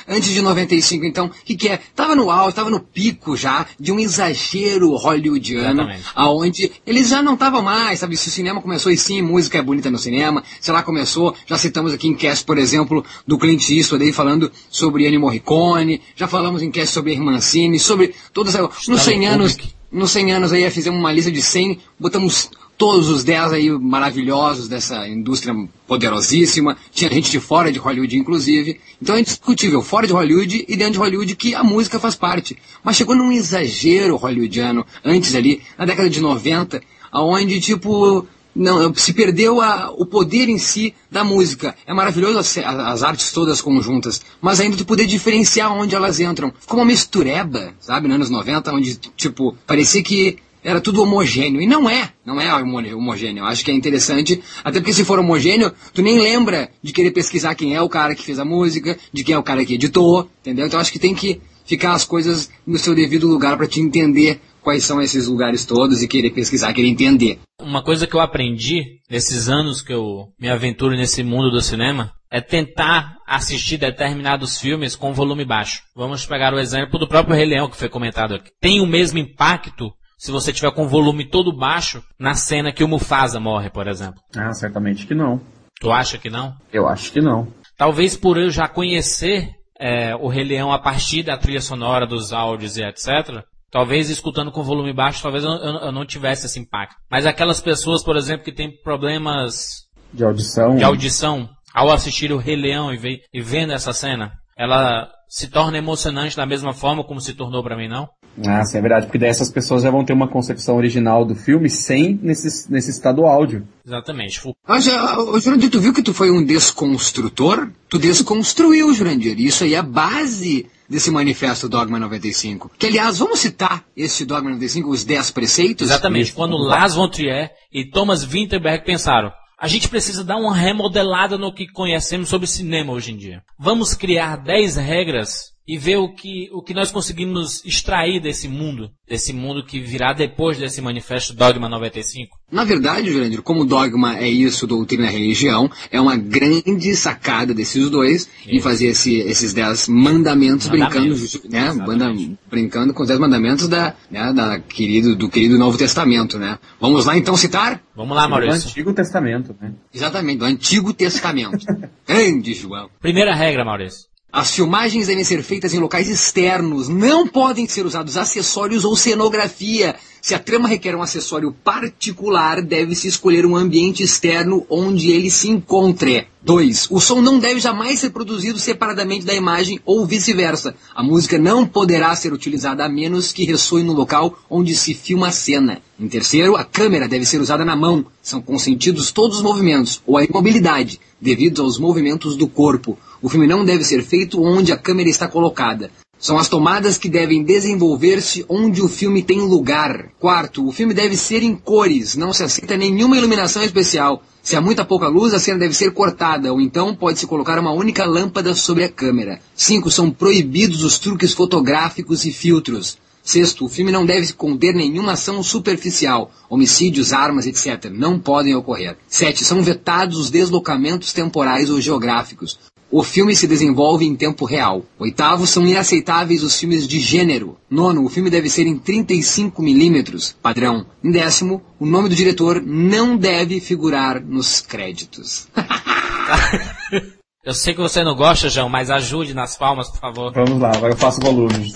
[0.08, 1.79] Antes de 95, então, o que, que é?
[1.96, 6.05] Tava no auge, tava no pico já de um exagero hollywoodiano, Exatamente.
[6.15, 8.15] aonde eles já não estavam mais, sabe?
[8.15, 11.58] Se o cinema começou e sim, música é bonita no cinema, sei lá, começou, já
[11.58, 16.27] citamos aqui em cast, por exemplo, do Clint Eastwood aí falando sobre Ennio Morricone, já
[16.27, 18.88] falamos em cast sobre Hermancini, sobre todas as...
[18.88, 19.58] Nos 100 anos,
[19.91, 24.69] nos 100 anos aí fizemos uma lista de 100, botamos todos os 10 aí maravilhosos
[24.69, 25.53] dessa indústria
[25.86, 30.77] poderosíssima, tinha gente de fora de Hollywood inclusive, então é indiscutível, fora de Hollywood e
[30.77, 32.57] dentro de Hollywood que a música faz parte.
[32.81, 36.81] Mas chegou num exagero hollywoodiano, antes ali, na década de 90,
[37.12, 41.75] aonde tipo, não, se perdeu a, o poder em si da música.
[41.86, 46.53] É maravilhoso as, as artes todas conjuntas, mas ainda tu poder diferenciar onde elas entram.
[46.57, 51.61] Ficou uma mistureba, sabe, nos anos 90, onde, tipo, parecia que era tudo homogêneo.
[51.61, 53.45] E não é, não é homo- homogêneo.
[53.45, 57.55] Acho que é interessante, até porque se for homogêneo, tu nem lembra de querer pesquisar
[57.55, 60.29] quem é o cara que fez a música, de quem é o cara que editou,
[60.41, 60.65] entendeu?
[60.67, 64.41] Então acho que tem que ficar as coisas no seu devido lugar para te entender
[64.61, 67.39] quais são esses lugares todos e querer pesquisar, querer entender.
[67.61, 72.12] Uma coisa que eu aprendi nesses anos que eu me aventuro nesse mundo do cinema
[72.31, 75.81] é tentar assistir determinados filmes com volume baixo.
[75.95, 78.49] Vamos pegar o exemplo do próprio Rei Leão que foi comentado aqui.
[78.62, 82.84] Tem o mesmo impacto se você tiver com o volume todo baixo na cena que
[82.84, 84.19] o Mufasa morre, por exemplo.
[84.38, 85.41] Ah, certamente que não.
[85.79, 86.53] Tu acha que não?
[86.73, 87.47] Eu acho que não.
[87.77, 92.34] Talvez por eu já conhecer é, o Rei Leão a partir da trilha sonora, dos
[92.34, 93.43] áudios e etc.
[93.71, 96.95] Talvez escutando com volume baixo, talvez eu, eu- eu não tivesse esse impacto.
[97.10, 100.75] Mas aquelas pessoas, por exemplo, que têm problemas De audição.
[100.75, 105.47] de audição, ao assistir o Rei Leão e, ve- e vendo essa cena, ela se
[105.47, 108.10] torna emocionante da mesma forma como se tornou pra mim, não?
[108.47, 111.36] Ah, sim, é verdade, porque daí essas pessoas já vão ter uma concepção original do
[111.36, 113.67] filme sem necess- necessitar do áudio.
[113.86, 114.41] Exatamente.
[114.67, 117.69] Mas, ah, ô, Jurandir, tu viu que tu foi um desconstrutor?
[117.89, 119.39] Tu desconstruiu, Jurandir.
[119.39, 122.71] Isso aí é a base desse manifesto Dogma 95.
[122.78, 125.88] Que, aliás, vamos citar esse Dogma 95, os 10 preceitos?
[125.89, 126.34] Exatamente.
[126.34, 131.54] Quando Lars von Trier e Thomas Winterberg pensaram, a gente precisa dar uma remodelada no
[131.54, 133.41] que conhecemos sobre cinema hoje em dia.
[133.60, 138.89] Vamos criar 10 regras e ver o que, o que nós conseguimos extrair desse mundo,
[139.08, 142.39] desse mundo que virá depois desse manifesto Dogma 95.
[142.51, 147.88] Na verdade, Jurandir, como dogma é isso, doutrina é religião, é uma grande sacada desses
[147.91, 152.15] dois em fazer esse- esses dez mandamentos, Mandamentos, brincando, né, banda-
[152.49, 156.58] brincando com os dez mandamentos da, né, da querido, do querido Novo Testamento, né?
[156.82, 157.79] Vamos lá então citar?
[157.95, 158.69] Vamos lá, Do Maurício.
[158.69, 159.73] Antigo Testamento, né?
[159.93, 161.60] Exatamente, do Antigo Testamento.
[162.08, 162.89] Grande João.
[162.99, 164.09] Primeira regra, Maurício.
[164.31, 169.95] As filmagens devem ser feitas em locais externos, não podem ser usados acessórios ou cenografia.
[170.21, 175.49] Se a trama requer um acessório particular, deve-se escolher um ambiente externo onde ele se
[175.49, 176.27] encontre.
[176.43, 176.89] 2.
[176.91, 180.75] O som não deve jamais ser produzido separadamente da imagem ou vice-versa.
[180.93, 185.29] A música não poderá ser utilizada a menos que ressoe no local onde se filma
[185.29, 185.81] a cena.
[185.99, 188.05] Em terceiro, a câmera deve ser usada na mão.
[188.21, 192.95] São consentidos todos os movimentos ou a imobilidade, devido aos movimentos do corpo.
[193.21, 195.91] O filme não deve ser feito onde a câmera está colocada.
[196.17, 200.10] São as tomadas que devem desenvolver-se onde o filme tem lugar.
[200.19, 204.21] Quarto, o filme deve ser em cores, não se aceita nenhuma iluminação especial.
[204.43, 207.71] Se há muita pouca luz, a cena deve ser cortada, ou então pode-se colocar uma
[207.71, 209.39] única lâmpada sobre a câmera.
[209.55, 212.97] Cinco, são proibidos os truques fotográficos e filtros.
[213.23, 216.32] Sexto, o filme não deve conter nenhuma ação superficial.
[216.49, 217.91] Homicídios, armas, etc.
[217.91, 218.97] não podem ocorrer.
[219.08, 222.58] Sete, são vetados os deslocamentos temporais ou geográficos.
[222.91, 224.84] O filme se desenvolve em tempo real.
[224.97, 227.56] Oitavo, são inaceitáveis os filmes de gênero.
[227.69, 230.88] Nono, o filme deve ser em 35mm, padrão.
[231.04, 235.47] Em décimo, o nome do diretor não deve figurar nos créditos.
[237.45, 240.34] Eu sei que você não gosta, João, mas ajude nas palmas, por favor.
[240.34, 241.73] Vamos lá, agora eu faço volume.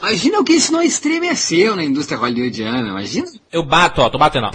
[0.00, 3.26] Imagina o que isso não estremeceu na indústria hollywoodiana, imagina.
[3.52, 4.50] Eu bato, ó, tô batendo, ó.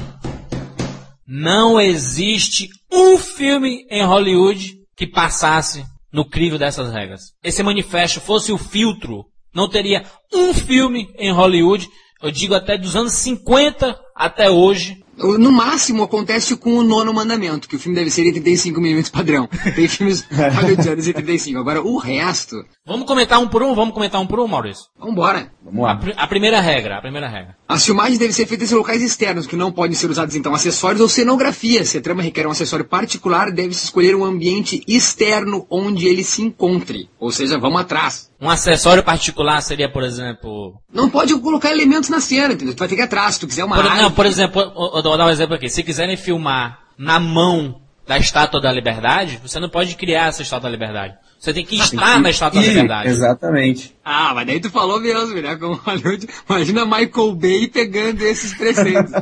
[1.35, 7.21] Não existe um filme em Hollywood que passasse no crivo dessas regras.
[7.43, 11.89] Esse manifesto fosse o filtro, não teria um filme em Hollywood,
[12.21, 17.67] eu digo até dos anos 50 até hoje, No máximo acontece com o nono mandamento,
[17.67, 19.47] que o filme deve ser em 35mm padrão.
[19.75, 21.59] Tem filmes hollywoodianos em 35.
[21.59, 23.73] Agora, o resto, Vamos comentar um por um?
[23.75, 24.85] Vamos comentar um por um, Maurício?
[24.99, 25.51] vambora.
[25.63, 25.95] Vamos A, lá.
[25.95, 27.55] pri- a primeira regra, a primeira regra.
[27.67, 30.99] As filmagens devem ser feitas em locais externos, que não podem ser usados então acessórios
[30.99, 31.85] ou cenografia.
[31.85, 36.41] Se a trama requer um acessório particular, deve-se escolher um ambiente externo onde ele se
[36.41, 37.09] encontre.
[37.19, 38.29] Ou seja, vamos atrás.
[38.43, 40.73] Um acessório particular seria, por exemplo...
[40.93, 42.75] Não pode colocar elementos na cena, entendeu?
[42.75, 43.35] Tu vai ter que ir atrás.
[43.35, 45.69] Se tu quiser uma Por, não, por exemplo, eu, eu vou dar um exemplo aqui.
[45.69, 50.69] Se quiserem filmar na mão da Estátua da Liberdade, você não pode criar essa Estátua
[50.69, 51.15] da Liberdade.
[51.39, 53.07] Você tem que estar na Estátua da Liberdade.
[53.07, 53.95] Exatamente.
[54.03, 55.55] Ah, mas daí tu falou mesmo, né?
[55.55, 56.27] Com Hollywood.
[56.49, 59.13] Imagina Michael Bay pegando esses preceitos.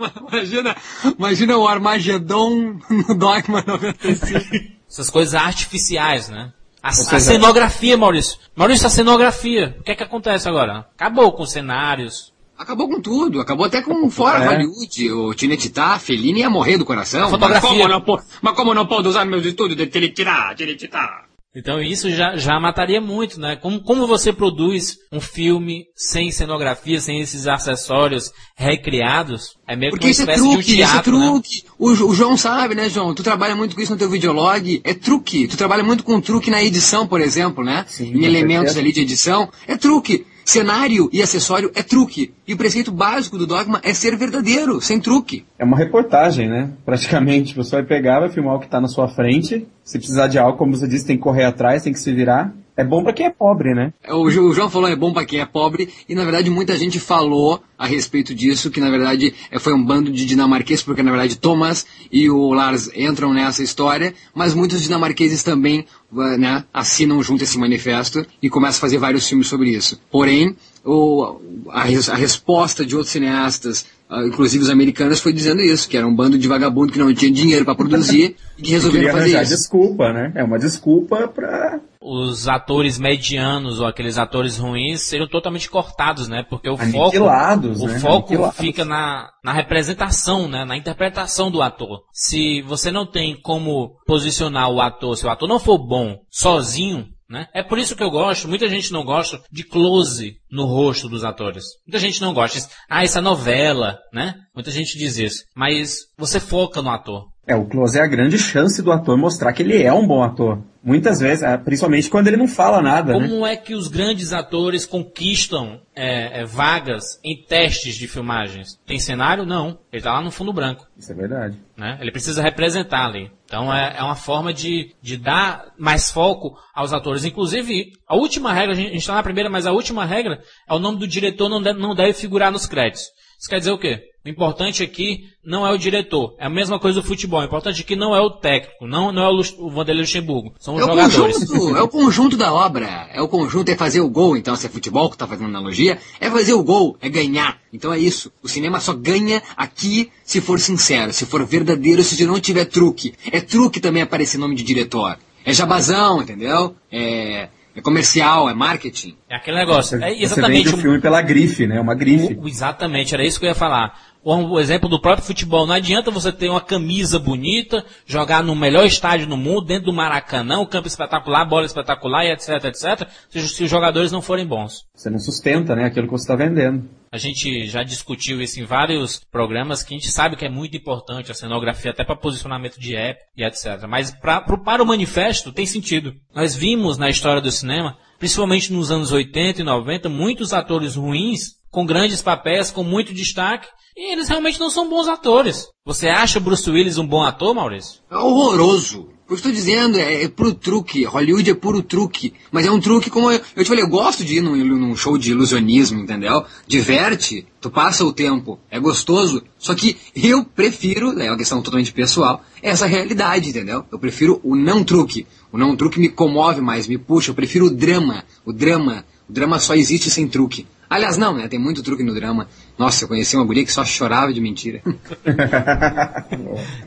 [0.32, 0.74] imagina,
[1.18, 4.72] imagina o Armagedon no Dogma 95.
[4.88, 6.50] Essas coisas artificiais, né?
[6.84, 8.38] A, a cenografia, Maurício.
[8.54, 9.74] Maurício, a cenografia.
[9.80, 10.86] O que é que acontece agora?
[10.94, 12.32] Acabou com cenários.
[12.58, 14.48] Acabou com tudo, acabou até com fora É.
[14.48, 15.10] Hollywood.
[15.12, 17.30] O Tinetitá, Fellini ia morrer do coração.
[17.30, 17.70] Fotografia.
[17.70, 21.24] Mas como não, po- mas como não pode usar meus estudos de Tinetitá, Tinetitá?
[21.56, 23.54] Então isso já, já mataria muito, né?
[23.56, 29.56] Como, como você produz um filme sem cenografia, sem esses acessórios recriados?
[29.66, 31.26] É meio Porque que uma isso é espécie de um truque, isso é teatro, né?
[31.26, 31.64] truque.
[31.78, 33.14] O, Jo- o João sabe, né, João?
[33.14, 34.80] Tu trabalha muito com isso no teu videolog.
[34.84, 35.46] É truque.
[35.46, 37.84] Tu trabalha muito com truque na edição, por exemplo, né?
[37.88, 38.80] Sim, em elementos certeza.
[38.80, 39.48] ali de edição.
[39.66, 40.26] É truque.
[40.44, 42.32] Cenário e acessório é truque.
[42.46, 45.44] E o preceito básico do dogma é ser verdadeiro, sem truque.
[45.58, 46.70] É uma reportagem, né?
[46.84, 47.54] Praticamente.
[47.54, 49.66] Você vai pegar, vai filmar o que tá na sua frente.
[49.82, 52.52] Se precisar de algo, como você disse, tem que correr atrás, tem que se virar.
[52.76, 53.92] É bom pra quem é pobre, né?
[54.10, 56.76] O, Jo- o João falou é bom para quem é pobre e na verdade muita
[56.76, 61.02] gente falou a respeito disso que na verdade é, foi um bando de dinamarqueses porque
[61.02, 66.64] na verdade Thomas e o Lars entram nessa história, mas muitos dinamarqueses também eh, né,
[66.74, 70.00] assinam junto esse manifesto e começam a fazer vários filmes sobre isso.
[70.10, 71.38] Porém o,
[71.70, 76.06] a, a resposta de outros cineastas, ah, inclusive os americanos, foi dizendo isso, que era
[76.06, 79.50] um bando de vagabundo que não tinha dinheiro para produzir e que resolveram fazer isso.
[79.56, 80.32] desculpa, né?
[80.34, 81.80] É uma desculpa pra.
[82.06, 86.42] Os atores medianos ou aqueles atores ruins seriam totalmente cortados, né?
[86.42, 87.98] Porque o foco, o né?
[87.98, 90.66] foco fica na, na representação, né?
[90.66, 92.02] Na interpretação do ator.
[92.12, 97.06] Se você não tem como posicionar o ator, se o ator não for bom sozinho,
[97.34, 97.48] né?
[97.52, 101.24] É por isso que eu gosto, muita gente não gosta de close no rosto dos
[101.24, 101.64] atores.
[101.86, 102.56] Muita gente não gosta.
[102.56, 104.36] Diz, ah, essa novela, né?
[104.54, 105.44] Muita gente diz isso.
[105.54, 107.26] Mas você foca no ator.
[107.46, 110.22] É, o close é a grande chance do ator mostrar que ele é um bom
[110.22, 110.62] ator.
[110.82, 113.28] Muitas vezes, ah, principalmente quando ele não fala nada, né?
[113.28, 118.78] Como é que os grandes atores conquistam é, é, vagas em testes de filmagens?
[118.86, 119.44] Tem cenário?
[119.44, 119.78] Não.
[119.90, 120.86] Ele está lá no fundo branco.
[120.96, 121.58] Isso é verdade.
[121.76, 121.98] Né?
[122.00, 123.30] Ele precisa representar ali.
[123.54, 127.24] Então é, é uma forma de, de dar mais foco aos atores.
[127.24, 130.80] Inclusive, a última regra, a gente está na primeira, mas a última regra é o
[130.80, 133.04] nome do diretor não deve, não deve figurar nos créditos.
[133.38, 134.00] Isso quer dizer o quê?
[134.24, 136.34] O importante aqui não é o diretor.
[136.38, 137.40] É a mesma coisa do futebol.
[137.42, 140.54] O importante aqui não é o técnico, não, não é o, o Vanderlei Luxemburgo.
[140.58, 141.36] São os É o jogadores.
[141.44, 143.06] conjunto, é o conjunto da obra.
[143.12, 144.34] É o conjunto, é fazer o gol.
[144.34, 147.58] Então, se é futebol que tá fazendo analogia, é fazer o gol, é ganhar.
[147.70, 148.32] Então é isso.
[148.42, 153.12] O cinema só ganha aqui se for sincero, se for verdadeiro, se não tiver truque.
[153.30, 155.18] É truque também aparecer nome de diretor.
[155.44, 156.74] É jabazão, entendeu?
[156.90, 159.16] É, é comercial, é marketing.
[159.28, 159.98] É aquele negócio.
[159.98, 161.80] Você, É você exatamente vende o filme pela grife, né?
[161.80, 162.38] Uma grife.
[162.40, 163.98] O- exatamente, era isso que eu ia falar.
[164.24, 165.66] O, o exemplo do próprio futebol.
[165.66, 169.92] Não adianta você ter uma camisa bonita, jogar no melhor estádio no mundo, dentro do
[169.92, 174.46] Maracanã, um campo espetacular, bola espetacular e etc, etc, se, se os jogadores não forem
[174.46, 174.86] bons.
[174.94, 175.84] Você não sustenta, né?
[175.84, 176.88] Aquilo que você está vendendo.
[177.14, 180.76] A gente já discutiu isso em vários programas que a gente sabe que é muito
[180.76, 183.86] importante a cenografia, até para posicionamento de app e etc.
[183.88, 186.12] Mas pra, pro, para o manifesto tem sentido.
[186.34, 191.52] Nós vimos na história do cinema, principalmente nos anos 80 e 90, muitos atores ruins,
[191.70, 195.68] com grandes papéis, com muito destaque, e eles realmente não são bons atores.
[195.84, 198.00] Você acha o Bruce Willis um bom ator, Maurício?
[198.10, 199.08] É horroroso.
[199.26, 201.04] Eu estou dizendo, é, é puro truque.
[201.04, 202.34] Hollywood é puro truque.
[202.52, 204.94] Mas é um truque como eu, eu te falei, eu gosto de ir num, num
[204.94, 206.44] show de ilusionismo, entendeu?
[206.66, 209.42] Diverte, tu passa o tempo, é gostoso.
[209.58, 213.86] Só que eu prefiro, é uma questão totalmente pessoal, essa realidade, entendeu?
[213.90, 215.26] Eu prefiro o não truque.
[215.50, 217.30] O não truque me comove mais, me puxa.
[217.30, 218.24] Eu prefiro o drama.
[218.44, 219.06] O drama.
[219.26, 220.66] O drama só existe sem truque.
[220.94, 221.48] Aliás, não, né?
[221.48, 222.46] Tem muito truque no drama.
[222.78, 224.80] Nossa, eu conheci uma guria que só chorava de mentira.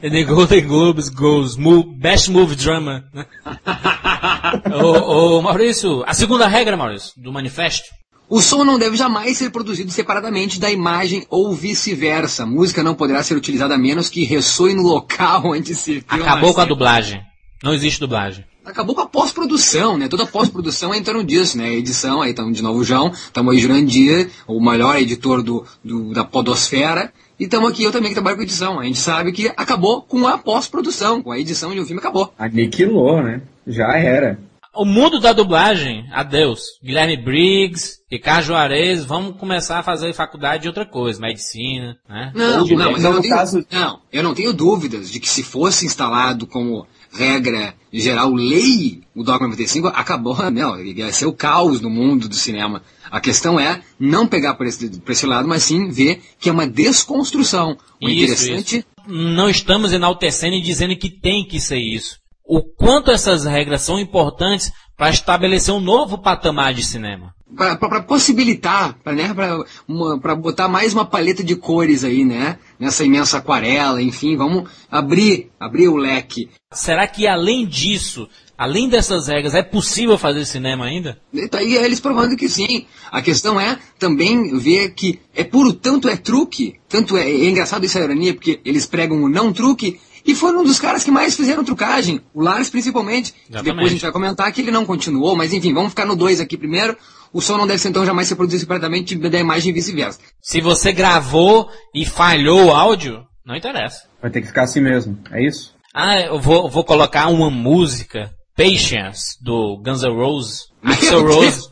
[0.01, 3.03] And the Golden Globes goes move, Best Movie Drama.
[3.13, 3.25] né?
[4.81, 7.89] ô, ô, Maurício, a segunda regra, Maurício, do manifesto.
[8.29, 12.45] O som não deve jamais ser produzido separadamente da imagem ou vice-versa.
[12.45, 16.61] Música não poderá ser utilizada a menos que ressoe no local onde se Acabou com
[16.61, 17.21] a dublagem.
[17.61, 18.45] Não existe dublagem.
[18.67, 20.07] Acabou com a pós-produção, né?
[20.09, 21.73] Toda pós-produção é em torno disso, né?
[21.73, 26.11] Edição, aí estamos de novo o João, estamos aí Jurandir, o melhor editor do, do-
[26.13, 28.77] da podosfera, e estamos aqui eu também que trabalho com edição.
[28.79, 32.33] A gente sabe que acabou com a pós-produção, com a edição de um filme acabou.
[32.37, 33.41] Aniquilou, né?
[33.65, 34.37] Já era.
[34.75, 36.77] O mundo da dublagem, adeus.
[36.83, 42.31] Guilherme Briggs, Ricardo Juarez, vamos começar a fazer faculdade de outra coisa, medicina, né?
[42.35, 45.41] Não, não, mas eu não tenho, caso- não, eu não tenho dúvidas de que se
[45.41, 46.85] fosse instalado como
[47.17, 52.35] regra geral lei o Dogma 95, acabou, não, ia ser o caos no mundo do
[52.35, 52.83] cinema.
[53.09, 56.51] A questão é não pegar por esse, por esse lado, mas sim ver que é
[56.51, 57.77] uma desconstrução.
[58.01, 58.87] O Isso, interessante isso.
[59.07, 62.19] Não estamos enaltecendo e dizendo que tem que ser isso.
[62.45, 67.33] O quanto essas regras são importantes para estabelecer um novo patamar de cinema.
[67.55, 72.57] Para possibilitar, para né, pra uma- pra botar mais uma paleta de cores aí, né?
[72.79, 76.49] Nessa imensa aquarela, enfim, vamos abrir, abrir o leque.
[76.73, 81.19] Será que além disso, além dessas regras, é possível fazer cinema ainda?
[81.33, 82.85] E tá aí eles provando que sim.
[83.09, 87.85] A questão é também ver que é puro, tanto é truque, tanto é, é engraçado
[87.85, 91.09] isso a ironia, porque eles pregam o não truque, e foram um dos caras que
[91.09, 93.33] mais fizeram trucagem, o Lars principalmente.
[93.49, 96.41] Depois a gente vai comentar que ele não continuou, mas enfim, vamos ficar no 2
[96.41, 96.97] aqui primeiro.
[97.31, 100.19] O som não deve ser então jamais ser produzido separadamente da imagem e vice-versa.
[100.41, 104.03] Se você gravou e falhou o áudio, não interessa.
[104.21, 105.17] Vai ter que ficar assim mesmo.
[105.31, 105.73] É isso?
[105.93, 110.67] Ah, eu vou, vou colocar uma música, Patience, do Guns N' Roses.
[110.83, 111.69] Axel Rose,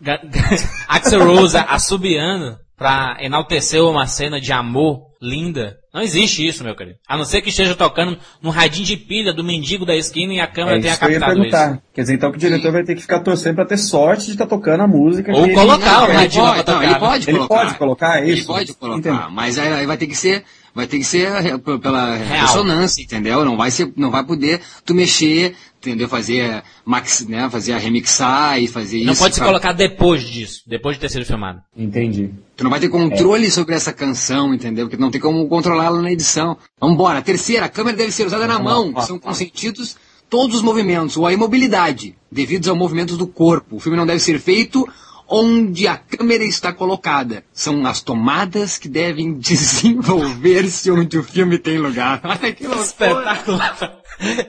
[0.88, 5.76] Axel Rose assobiando pra enaltecer uma cena de amor linda.
[5.94, 6.96] Não existe isso, meu querido.
[7.08, 10.40] A não ser que esteja tocando no radinho de pilha do mendigo da esquina e
[10.40, 11.82] a câmera É tenha isso que eu ia captado isso.
[11.94, 14.32] Quer dizer, então que o diretor vai ter que ficar torcendo pra ter sorte de
[14.32, 15.32] estar tocando a música.
[15.32, 17.54] Ou que colocar ele, o Ele radinho pode, pra não, ele pode Ele colocar.
[17.64, 18.46] pode colocar Ele isso?
[18.46, 19.32] pode colocar, Entendi.
[19.34, 20.42] mas aí aí vai ter que ser,
[20.74, 22.40] vai ter que ser eh, pela Real.
[22.42, 23.44] ressonância, entendeu?
[23.44, 25.54] Não vai ser, não vai poder tu mexer,
[25.88, 26.08] entendeu?
[26.08, 27.48] Fazer max, né?
[27.50, 29.22] Fazer a remixar e fazer Não isso.
[29.22, 31.60] pode se pra- colocar depois disso, depois de ter sido filmado.
[31.76, 32.30] Entendi.
[32.56, 34.86] Tu não vai ter controle sobre essa canção, entendeu?
[34.88, 36.56] Porque não tem como controlá-la na edição.
[36.80, 37.20] Vambora.
[37.22, 38.92] Terceira, a câmera deve ser usada na mão.
[39.02, 39.96] São consentidos
[40.30, 43.76] todos os movimentos, ou a imobilidade, devidos aos movimentos do corpo.
[43.76, 44.88] O filme não deve ser feito
[45.28, 47.42] onde a câmera está colocada.
[47.52, 52.20] São as tomadas que devem desenvolver-se onde o filme tem lugar.
[52.24, 52.82] Olha que loucura.
[52.84, 54.01] Espetacular.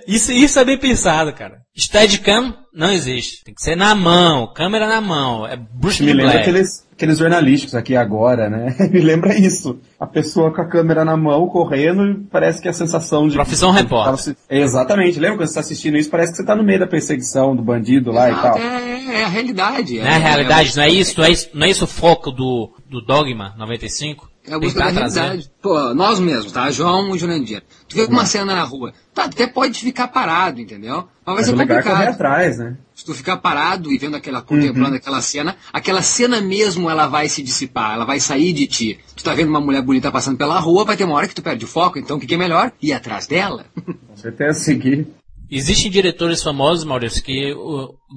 [0.08, 1.58] Isso, isso é bem pensado, cara.
[1.78, 3.44] Steadicam não existe.
[3.44, 5.46] Tem que ser na mão, câmera na mão.
[5.48, 6.40] É Bruce Me lembra Black.
[6.42, 8.76] aqueles, aqueles jornalísticos aqui agora, né?
[8.92, 9.80] Me lembra isso.
[10.00, 13.36] A pessoa com a câmera na mão, correndo, e parece que a sensação de...
[13.36, 14.06] Profissão repórter.
[14.06, 15.20] Tava assi- Exatamente.
[15.20, 16.10] Lembra quando você está assistindo isso?
[16.10, 18.58] Parece que você tá no meio da perseguição do bandido lá e tal.
[18.58, 19.98] É, é a realidade.
[20.00, 22.32] Não é a realidade, não é isso, não é isso, não é isso o foco
[22.32, 24.30] do, do Dogma 95?
[24.46, 25.50] É a busca da realidade.
[25.62, 26.70] Pô, nós mesmos, tá?
[26.70, 27.64] João e Jurandir.
[27.88, 31.08] Tu vê uma cena na rua, tá, até pode ficar parado, entendeu?
[31.26, 32.14] Mas vai Mas ser é correr complicado.
[32.14, 32.76] atrás, né?
[32.94, 34.96] Se tu ficar parado e vendo aquela, contemplando Uhum.
[34.98, 39.00] aquela cena, aquela cena mesmo ela vai se dissipar, ela vai sair de ti.
[39.16, 41.42] Tu tá vendo uma mulher bonita passando pela rua, vai ter uma hora que tu
[41.42, 42.72] perde o foco, então o que, que é melhor?
[42.82, 43.66] Ir atrás dela.
[43.86, 45.08] Com certeza seguir.
[45.50, 47.54] Existem diretores famosos, Maurício, que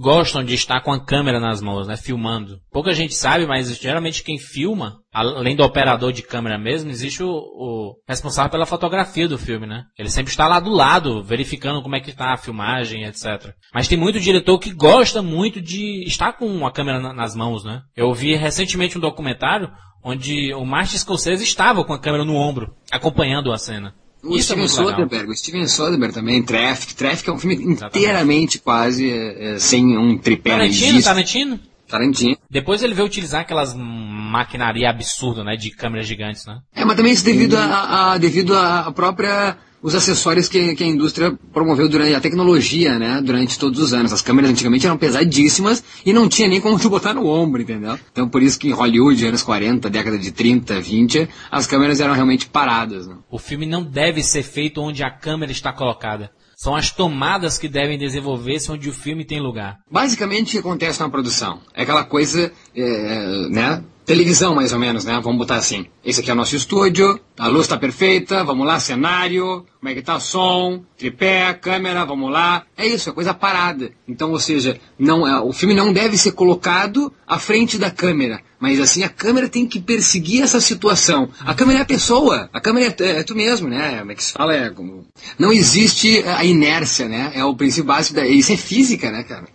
[0.01, 2.59] gostam de estar com a câmera nas mãos, né, filmando.
[2.73, 7.29] Pouca gente sabe, mas geralmente quem filma, além do operador de câmera mesmo, existe o,
[7.29, 9.85] o responsável pela fotografia do filme, né?
[9.99, 13.53] Ele sempre está lá do lado, verificando como é que está a filmagem, etc.
[13.75, 17.65] Mas tem muito diretor que gosta muito de estar com a câmera na- nas mãos,
[17.65, 17.83] né?
[17.95, 19.71] Eu vi recentemente um documentário
[20.05, 23.93] onde o Martin Scorsese estava com a câmera no ombro, acompanhando a cena.
[24.27, 24.91] O Isso é Steven legal.
[24.91, 26.95] Soderbergh, o Steven Soderbergh também, Traffic.
[26.95, 30.51] Traffic é um filme inteiramente quase é, é, sem um tripé.
[30.51, 31.03] Tarantino.
[31.03, 31.61] Tarantino?
[31.89, 32.37] Tarantino.
[32.51, 36.59] Depois ele veio utilizar aquelas maquinaria absurda, né, de câmeras gigantes, né?
[36.75, 40.87] É, mas também isso devido a, a- devido à própria os acessórios que, que a
[40.87, 44.13] indústria promoveu durante a tecnologia, né, durante todos os anos.
[44.13, 47.99] As câmeras antigamente eram pesadíssimas e não tinha nem como tu botar no ombro, entendeu?
[48.11, 52.15] Então por isso que em Hollywood, anos 40, década de 30, 20, as câmeras eram
[52.15, 53.17] realmente paradas, né?
[53.31, 56.31] O filme não deve ser feito onde a câmera está colocada.
[56.57, 59.77] São as tomadas que devem desenvolver-se onde o filme tem lugar.
[59.91, 61.61] Basicamente, o que acontece na produção?
[61.75, 63.85] É aquela coisa, é, né?
[64.07, 65.21] Televisão mais ou menos, né?
[65.23, 65.87] Vamos botar assim.
[66.05, 69.95] Esse aqui é o nosso estúdio, a luz está perfeita, vamos lá, cenário, como é
[69.95, 72.63] que tá som, tripé, câmera, vamos lá.
[72.77, 73.91] É isso, é coisa parada.
[74.09, 78.41] Então, ou seja, não, é, o filme não deve ser colocado à frente da câmera.
[78.59, 81.29] Mas assim, a câmera tem que perseguir essa situação.
[81.41, 83.99] A câmera é a pessoa, a câmera é, é tu mesmo, né?
[83.99, 84.55] Como é que se fala?
[84.55, 85.05] É, como...
[85.39, 87.33] Não existe a inércia, né?
[87.35, 88.27] É o princípio básico da...
[88.27, 89.47] Isso é física, né, cara?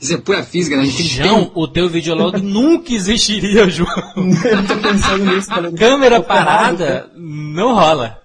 [0.00, 0.82] Isso é pura física, né?
[0.82, 1.52] A gente João, tem...
[1.54, 3.88] o teu videolog nunca existiria, João.
[4.16, 5.48] eu tô pensando nisso.
[5.48, 8.20] Falando, Câmera parada não rola.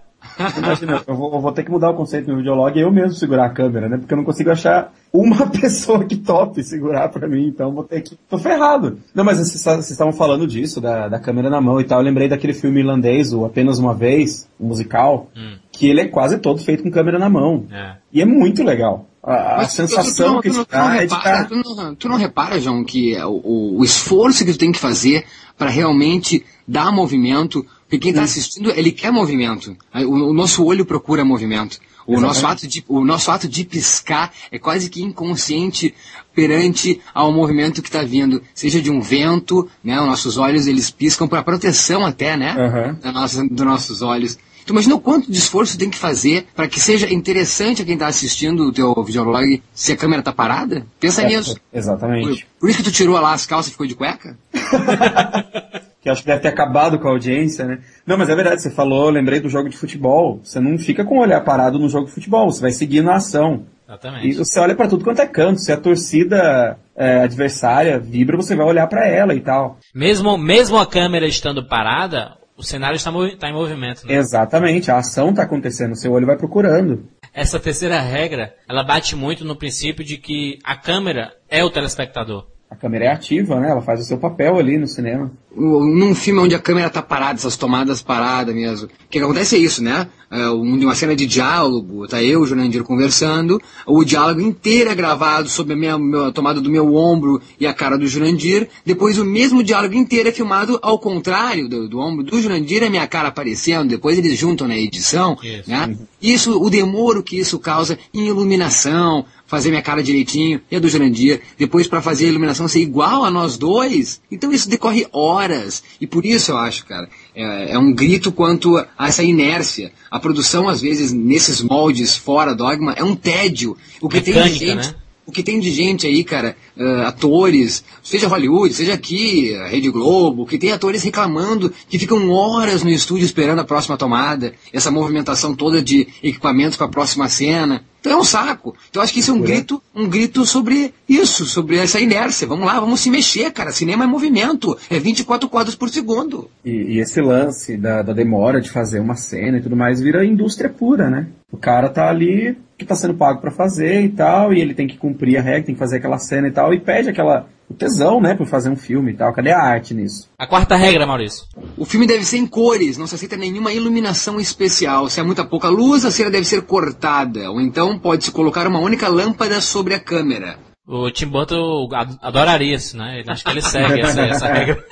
[0.58, 3.14] Imagina, eu vou, eu vou, ter que mudar o conceito do videolog e eu mesmo
[3.14, 3.98] segurar a câmera, né?
[3.98, 8.02] Porque eu não consigo achar uma pessoa que tope segurar pra mim, então vou ter
[8.02, 8.18] que.
[8.30, 9.00] Tô ferrado.
[9.14, 12.00] Não, mas vocês estavam falando disso, da, da câmera na mão e tal.
[12.00, 15.58] Eu lembrei daquele filme irlandês, o Apenas Uma Vez, o musical, hum.
[15.72, 17.66] que ele é quase todo feito com câmera na mão.
[17.72, 17.96] É.
[18.12, 19.08] E é muito legal.
[19.24, 22.60] A, sensação tu, tu, tu, que tu, não, é repara, tu, não, tu não repara,
[22.60, 27.64] João, que o, o, o esforço que tu tem que fazer para realmente dar movimento,
[27.84, 29.78] porque quem está assistindo, ele quer movimento.
[29.94, 31.80] O, o, nosso olho procura movimento.
[32.08, 35.94] O nosso, ato de, o nosso ato de piscar é quase que inconsciente
[36.34, 40.00] perante ao movimento que está vindo, seja de um vento, né?
[40.02, 42.56] Os nossos olhos eles piscam para proteção até, né?
[42.58, 42.96] Uhum.
[42.96, 44.38] Da nossa, dos nossos olhos.
[44.66, 47.96] Tu imagina o quanto de esforço tem que fazer para que seja interessante a quem
[47.96, 50.86] está assistindo o teu videolog se a câmera está parada?
[51.00, 51.58] Pensa é, nisso.
[51.74, 52.46] Exatamente.
[52.46, 54.38] Por, por, isso que tu tirou lá as calças e ficou de cueca?
[56.02, 57.80] que acho que deve ter acabado com a audiência, né?
[58.06, 60.40] Não, mas é verdade, você falou, lembrei do jogo de futebol.
[60.44, 63.16] Você não fica com o olhar parado no jogo de futebol, você vai seguir na
[63.16, 63.66] ação.
[63.88, 64.28] Exatamente.
[64.28, 65.60] E você olha para tudo quanto é canto.
[65.60, 69.78] Se a torcida é, adversária vibra, você vai olhar para ela e tal.
[69.94, 74.06] Mesmo, mesmo a câmera estando parada, o cenário está, está em movimento.
[74.06, 74.16] Né?
[74.16, 77.10] Exatamente, a ação está acontecendo, seu olho vai procurando.
[77.34, 82.48] Essa terceira regra, ela bate muito no princípio de que a câmera é o telespectador.
[82.72, 83.70] A câmera é ativa, né?
[83.70, 85.30] Ela faz o seu papel ali no cinema.
[85.54, 88.88] Num filme onde a câmera tá parada, essas tomadas paradas mesmo.
[88.88, 90.08] O que acontece é isso, né?
[90.32, 94.96] É uma cena de diálogo, tá eu e o Jurandir conversando, o diálogo inteiro é
[94.96, 99.20] gravado sob a, minha, a tomada do meu ombro e a cara do Jurandir, depois
[99.20, 103.06] o mesmo diálogo inteiro é filmado ao contrário do, do ombro do Jurandir, a minha
[103.08, 105.70] cara aparecendo, depois eles juntam na edição, isso.
[105.70, 105.98] né?
[106.22, 110.88] Isso, o demoro que isso causa em iluminação, fazer minha cara direitinho, e a do
[110.88, 114.22] Jurandir, depois para fazer a iluminação ser igual a nós dois.
[114.32, 115.84] Então isso decorre horas.
[116.00, 119.92] E por isso eu acho, cara, é, é um grito quanto a essa inércia.
[120.10, 123.76] A produção, às vezes, nesses moldes fora dogma, é um tédio.
[124.00, 124.88] O que Mecânica, tem de gente.
[124.88, 124.96] Né?
[125.26, 129.90] O que tem de gente aí, cara, uh, atores, seja Hollywood, seja aqui, a Rede
[129.90, 134.92] Globo, que tem atores reclamando que ficam horas no estúdio esperando a próxima tomada, essa
[134.92, 137.84] movimentação toda de equipamentos para a próxima cena.
[138.02, 138.76] Então é um saco.
[138.90, 142.48] Então eu acho que isso é um grito, um grito sobre isso, sobre essa inércia.
[142.48, 143.72] Vamos lá, vamos se mexer, cara.
[143.72, 146.50] Cinema é movimento, é 24 quadros por segundo.
[146.66, 150.26] E, e esse lance da, da, demora de fazer uma cena e tudo mais vira
[150.26, 151.28] indústria pura, né?
[151.52, 154.88] O cara tá ali que tá sendo pago para fazer e tal, e ele tem
[154.88, 157.74] que cumprir a regra, tem que fazer aquela cena e tal, e pede aquela o
[157.74, 159.34] tesão, né, por fazer um filme e tal.
[159.34, 160.30] Cadê a arte nisso?
[160.38, 161.46] A quarta regra, Maurício.
[161.78, 165.10] O filme deve ser em cores, não se aceita nenhuma iluminação especial.
[165.10, 168.80] Se há muita pouca luz, a cena deve ser cortada, ou então pode-se colocar uma
[168.80, 170.58] única lâmpada sobre a câmera.
[170.86, 171.88] O Tim Burton
[172.22, 173.24] adoraria isso, né?
[173.26, 174.86] Acho que ele segue essa, essa regra.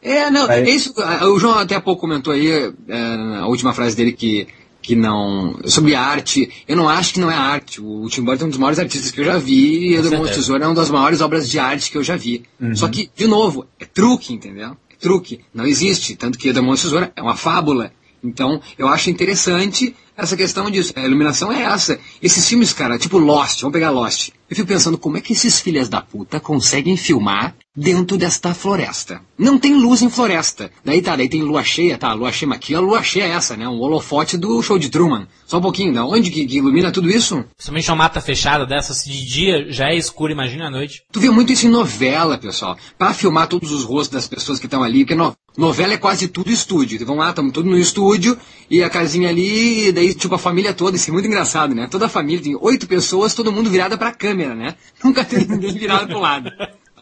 [0.00, 0.94] É, não, é isso.
[1.34, 2.98] O João até há pouco comentou aí, é,
[3.40, 4.46] a última frase dele, que
[4.88, 5.60] que não.
[5.66, 7.78] Sobre arte, eu não acho que não é arte.
[7.78, 10.32] O Tim Burton é um dos maiores artistas que eu já vi, e o Edmond
[10.32, 12.44] Tesouro é uma das maiores obras de arte que eu já vi.
[12.58, 12.74] Uhum.
[12.74, 14.78] Só que, de novo, é truque, entendeu?
[14.90, 15.40] É truque.
[15.52, 16.16] Não existe.
[16.16, 17.92] Tanto que Edmond Tesouro é uma fábula.
[18.24, 20.92] Então, eu acho interessante essa questão disso.
[20.96, 21.98] A iluminação é essa.
[22.20, 24.30] Esses filmes, cara, tipo Lost, vamos pegar Lost.
[24.50, 29.20] Eu fico pensando como é que esses filhas da puta conseguem filmar dentro desta floresta.
[29.38, 30.70] Não tem luz em floresta.
[30.84, 33.56] Daí tá, daí tem lua cheia, tá, lua cheia aqui, a lua cheia é essa,
[33.56, 33.68] né?
[33.68, 35.28] Um holofote do show de Truman.
[35.46, 37.44] Só um pouquinho, da onde que, que ilumina tudo isso?
[37.56, 41.04] Somente uma mata fechada dessa, se de dia já é escuro, imagina a noite.
[41.12, 42.76] Tu vê muito isso em novela, pessoal.
[42.98, 46.26] Para filmar todos os rostos das pessoas que estão ali, porque no, novela é quase
[46.26, 47.04] tudo estúdio.
[47.06, 48.36] Vão lá, estamos todos no estúdio,
[48.70, 51.86] e a casinha ali, e daí, tipo, a família toda, isso é muito engraçado, né?
[51.90, 54.74] Toda a família, tem oito pessoas, todo mundo virada pra câmera né?
[55.02, 56.50] Nunca tem ninguém virado para o lado.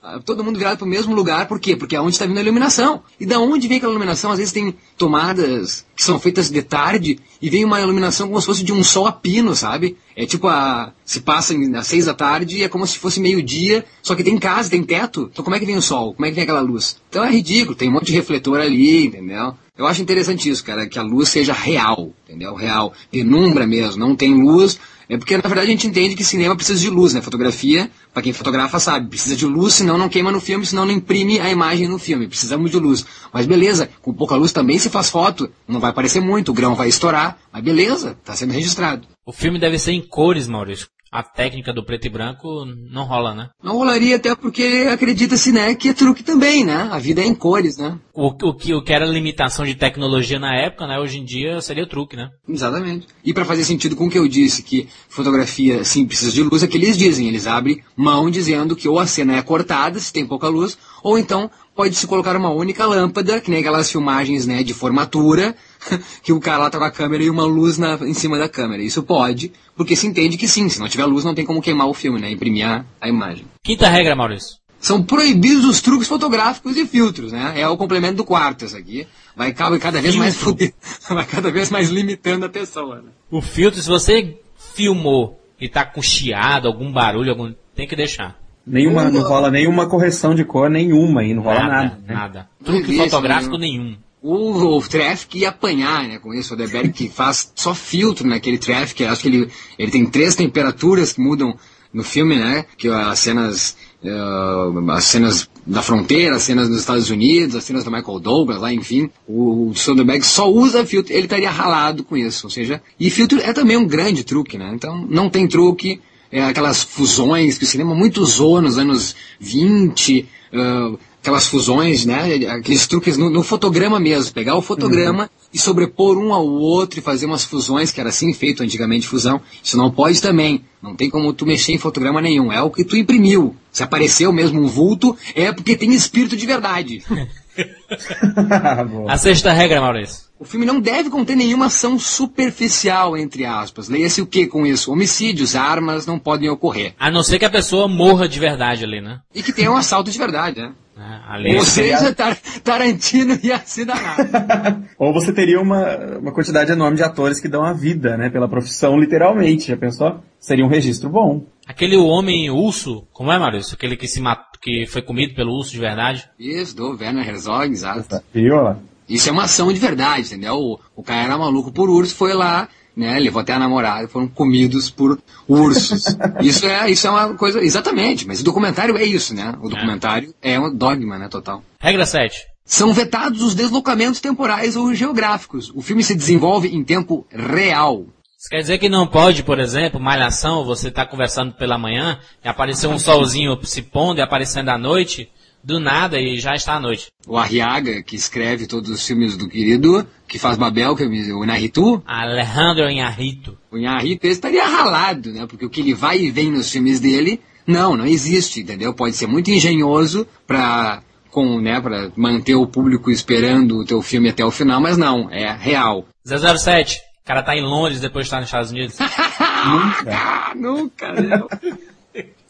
[0.08, 1.74] Ah, todo mundo virado para o mesmo lugar, por quê?
[1.74, 3.02] Porque é onde está vindo a iluminação.
[3.18, 4.30] E da onde vem aquela iluminação?
[4.30, 8.46] Às vezes tem tomadas que são feitas de tarde e vem uma iluminação como se
[8.46, 9.96] fosse de um sol a pino, sabe?
[10.14, 10.92] É tipo a.
[11.04, 14.38] Se passa às seis da tarde e é como se fosse meio-dia, só que tem
[14.38, 15.28] casa, tem teto.
[15.32, 16.14] Então como é que vem o sol?
[16.14, 16.98] Como é que vem aquela luz?
[17.08, 19.54] Então é ridículo, tem um monte de refletor ali, entendeu?
[19.76, 22.54] Eu acho interessante isso, cara, que a luz seja real, entendeu?
[22.54, 22.94] Real.
[23.10, 24.78] Penumbra mesmo, não tem luz.
[25.08, 27.20] É porque, na verdade, a gente entende que cinema precisa de luz, né?
[27.20, 30.92] Fotografia, para quem fotografa sabe, precisa de luz, senão não queima no filme, senão não
[30.92, 32.26] imprime a imagem no filme.
[32.26, 33.04] Precisamos de luz.
[33.32, 35.48] Mas beleza, com pouca luz também se faz foto.
[35.68, 37.38] Não vai aparecer muito, o grão vai estourar.
[37.52, 39.06] Mas beleza, tá sendo registrado.
[39.24, 43.34] O filme deve ser em cores, Maurício a técnica do preto e branco não rola,
[43.34, 43.48] né?
[43.62, 46.90] Não rolaria até porque acredita-se, né, que é truque também, né?
[46.92, 47.98] A vida é em cores, né?
[48.12, 50.98] O, o, que, o que era limitação de tecnologia na época, né?
[50.98, 52.28] Hoje em dia seria truque, né?
[52.46, 53.06] Exatamente.
[53.24, 56.62] E para fazer sentido com o que eu disse, que fotografia sim precisa de luz,
[56.62, 60.12] é que eles dizem, eles abrem mão dizendo que ou a cena é cortada, se
[60.12, 64.62] tem pouca luz, ou então pode-se colocar uma única lâmpada, que nem aquelas filmagens né,
[64.62, 65.54] de formatura,
[66.24, 68.48] que o cara lá tá com a câmera e uma luz na, em cima da
[68.48, 68.82] câmera.
[68.82, 71.86] Isso pode, porque se entende que sim, se não tiver luz não tem como queimar
[71.86, 72.30] o filme, né?
[72.30, 73.44] Imprimir a, a imagem.
[73.62, 74.56] Quinta regra, Maurício.
[74.80, 77.54] São proibidos os truques fotográficos e filtros, né?
[77.56, 79.06] É o complemento do quarto, isso aqui.
[79.34, 80.72] Vai cada vez mais fuder,
[81.10, 82.96] vai cada vez mais limitando a pessoa.
[82.96, 83.10] Né?
[83.30, 84.38] O filtro, se você
[84.74, 88.38] filmou e tá com chiado, algum barulho, algum, tem que deixar.
[88.66, 91.72] Nenhuma, não rola nenhuma correção de cor, nenhuma, e não rola nada.
[91.72, 92.14] Nada, né?
[92.14, 92.48] nada.
[92.64, 93.96] Truque fotográfico nenhum.
[94.20, 96.54] O, o Traffic ia apanhar, né, com isso.
[96.54, 99.04] O Deberg que faz só filtro naquele Traffic.
[99.04, 99.48] Acho que ele,
[99.78, 101.56] ele tem três temperaturas que mudam
[101.94, 102.64] no filme, né?
[102.76, 107.84] Que as cenas, uh, as cenas da fronteira, as cenas dos Estados Unidos, as cenas
[107.84, 109.08] do Michael Douglas, lá, enfim.
[109.28, 111.12] O, o Soderbergh só usa filtro.
[111.12, 112.82] Ele estaria ralado com isso, ou seja...
[112.98, 114.72] E filtro é também um grande truque, né?
[114.74, 116.00] Então, não tem truque
[116.30, 122.34] é, aquelas fusões que o cinema muito usou nos anos 20, uh, aquelas fusões, né,
[122.50, 125.48] aqueles truques no, no fotograma mesmo, pegar o fotograma uhum.
[125.52, 129.40] e sobrepor um ao outro e fazer umas fusões, que era assim feito antigamente fusão,
[129.62, 132.84] isso não pode também, não tem como tu mexer em fotograma nenhum, é o que
[132.84, 137.02] tu imprimiu, se apareceu mesmo um vulto, é porque tem espírito de verdade.
[139.08, 140.25] A sexta regra, Maurício.
[140.38, 143.88] O filme não deve conter nenhuma ação superficial, entre aspas.
[143.88, 144.92] Leia-se o que com isso?
[144.92, 146.94] Homicídios, armas não podem ocorrer.
[146.98, 149.20] A não ser que a pessoa morra de verdade ali, né?
[149.34, 150.72] E que tenha um assalto de verdade, né?
[151.28, 154.16] É, Ou seja, tar Tarantino ia assinar.
[154.98, 158.30] Ou você teria uma, uma quantidade enorme de atores que dão a vida, né?
[158.30, 159.68] Pela profissão, literalmente.
[159.68, 160.20] Já pensou?
[160.40, 161.44] Seria um registro bom.
[161.66, 163.74] Aquele homem urso, como é, Maurício?
[163.74, 166.30] Aquele que se matou, que foi comido pelo urso de verdade?
[166.38, 168.22] Isso, do Werner Herzog, exato.
[168.32, 168.80] Viola.
[169.08, 170.54] Isso é uma ação de verdade, entendeu?
[170.56, 173.18] O, o cara era maluco por urso, foi lá, né?
[173.18, 176.04] Levou até a namorada, foram comidos por ursos.
[176.40, 179.54] isso é, isso é uma coisa, exatamente, mas o documentário é isso, né?
[179.60, 181.62] O documentário é, é um dogma, né, total.
[181.78, 182.46] Regra 7.
[182.64, 185.70] São vetados os deslocamentos temporais ou geográficos.
[185.72, 188.06] O filme se desenvolve em tempo real.
[188.36, 192.48] Isso quer dizer que não pode, por exemplo, malhação, você está conversando pela manhã e
[192.48, 195.30] aparecer um solzinho se pondo e aparecendo à noite,
[195.66, 197.08] do nada e já está à noite.
[197.26, 201.42] O Arriaga, que escreve todos os filmes do querido, que faz Babel, que é o
[201.42, 202.00] Inarritu.
[202.06, 203.58] Alejandro Inarritu.
[203.68, 205.44] O Inarritu estaria ralado, né?
[205.44, 208.94] Porque o que ele vai e vem nos filmes dele, não, não existe, entendeu?
[208.94, 211.02] Pode ser muito engenhoso para
[211.32, 215.30] com, né, para manter o público esperando o teu filme até o final, mas não,
[215.30, 216.06] é real.
[216.24, 218.96] 007, o cara tá em Londres depois de estar nos Estados Unidos.
[219.66, 221.48] nunca, nunca, não.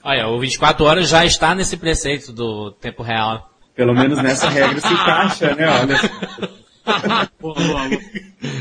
[0.09, 3.51] Olha, o 24 horas já está nesse preceito do tempo real.
[3.75, 5.67] Pelo menos nessa regra se encaixa, né?
[5.69, 6.01] Olha.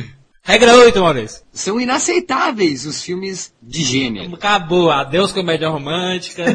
[0.41, 1.43] Regra 8, Maurício.
[1.53, 4.33] São inaceitáveis os filmes de gênero.
[4.33, 4.89] Acabou.
[4.89, 6.45] Adeus comédia romântica.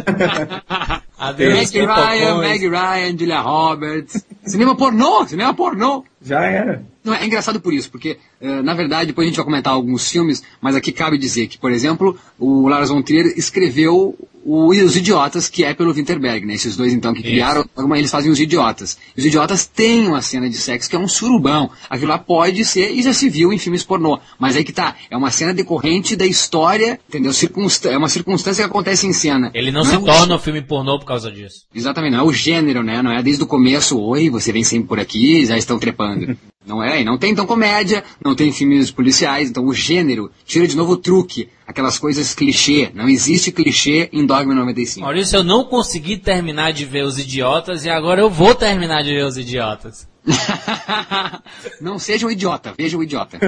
[1.17, 4.25] Adeus Meg Ryan, Meg Ryan, Julia Roberts.
[4.45, 6.05] Cinema pornô, cinema pornô.
[6.21, 6.85] Já era.
[7.05, 10.11] Não, é engraçado por isso, porque, uh, na verdade, depois a gente vai comentar alguns
[10.11, 14.97] filmes, mas aqui cabe dizer que, por exemplo, o Lars von Trier escreveu o, Os
[14.97, 16.55] Idiotas, que é pelo Winterberg, né?
[16.55, 17.95] Esses dois, então, que criaram, Isso.
[17.95, 18.97] eles fazem Os Idiotas.
[19.17, 21.71] Os Idiotas têm uma cena de sexo que é um surubão.
[21.89, 24.19] Aquilo lá pode ser, e já se viu em filmes pornô.
[24.39, 27.33] Mas aí que tá, é uma cena decorrente da história, entendeu?
[27.85, 29.51] É uma circunstância que acontece em cena.
[29.55, 31.65] Ele não, não se é torna um filme pornô por causa disso.
[31.75, 33.03] Exatamente, não é o gênero, né?
[33.03, 36.37] Não é desde o começo, oi, você vem sempre por aqui, já estão trepando.
[36.67, 40.67] Não é, e não tem então comédia, não tem filmes policiais, então o gênero tira
[40.67, 42.91] de novo o truque, aquelas coisas clichê.
[42.95, 45.01] Não existe clichê em Dogma 95.
[45.01, 49.09] Maurício, eu não consegui terminar de ver Os Idiotas e agora eu vou terminar de
[49.09, 50.07] ver Os Idiotas.
[51.81, 53.39] não seja um idiota, veja um idiota.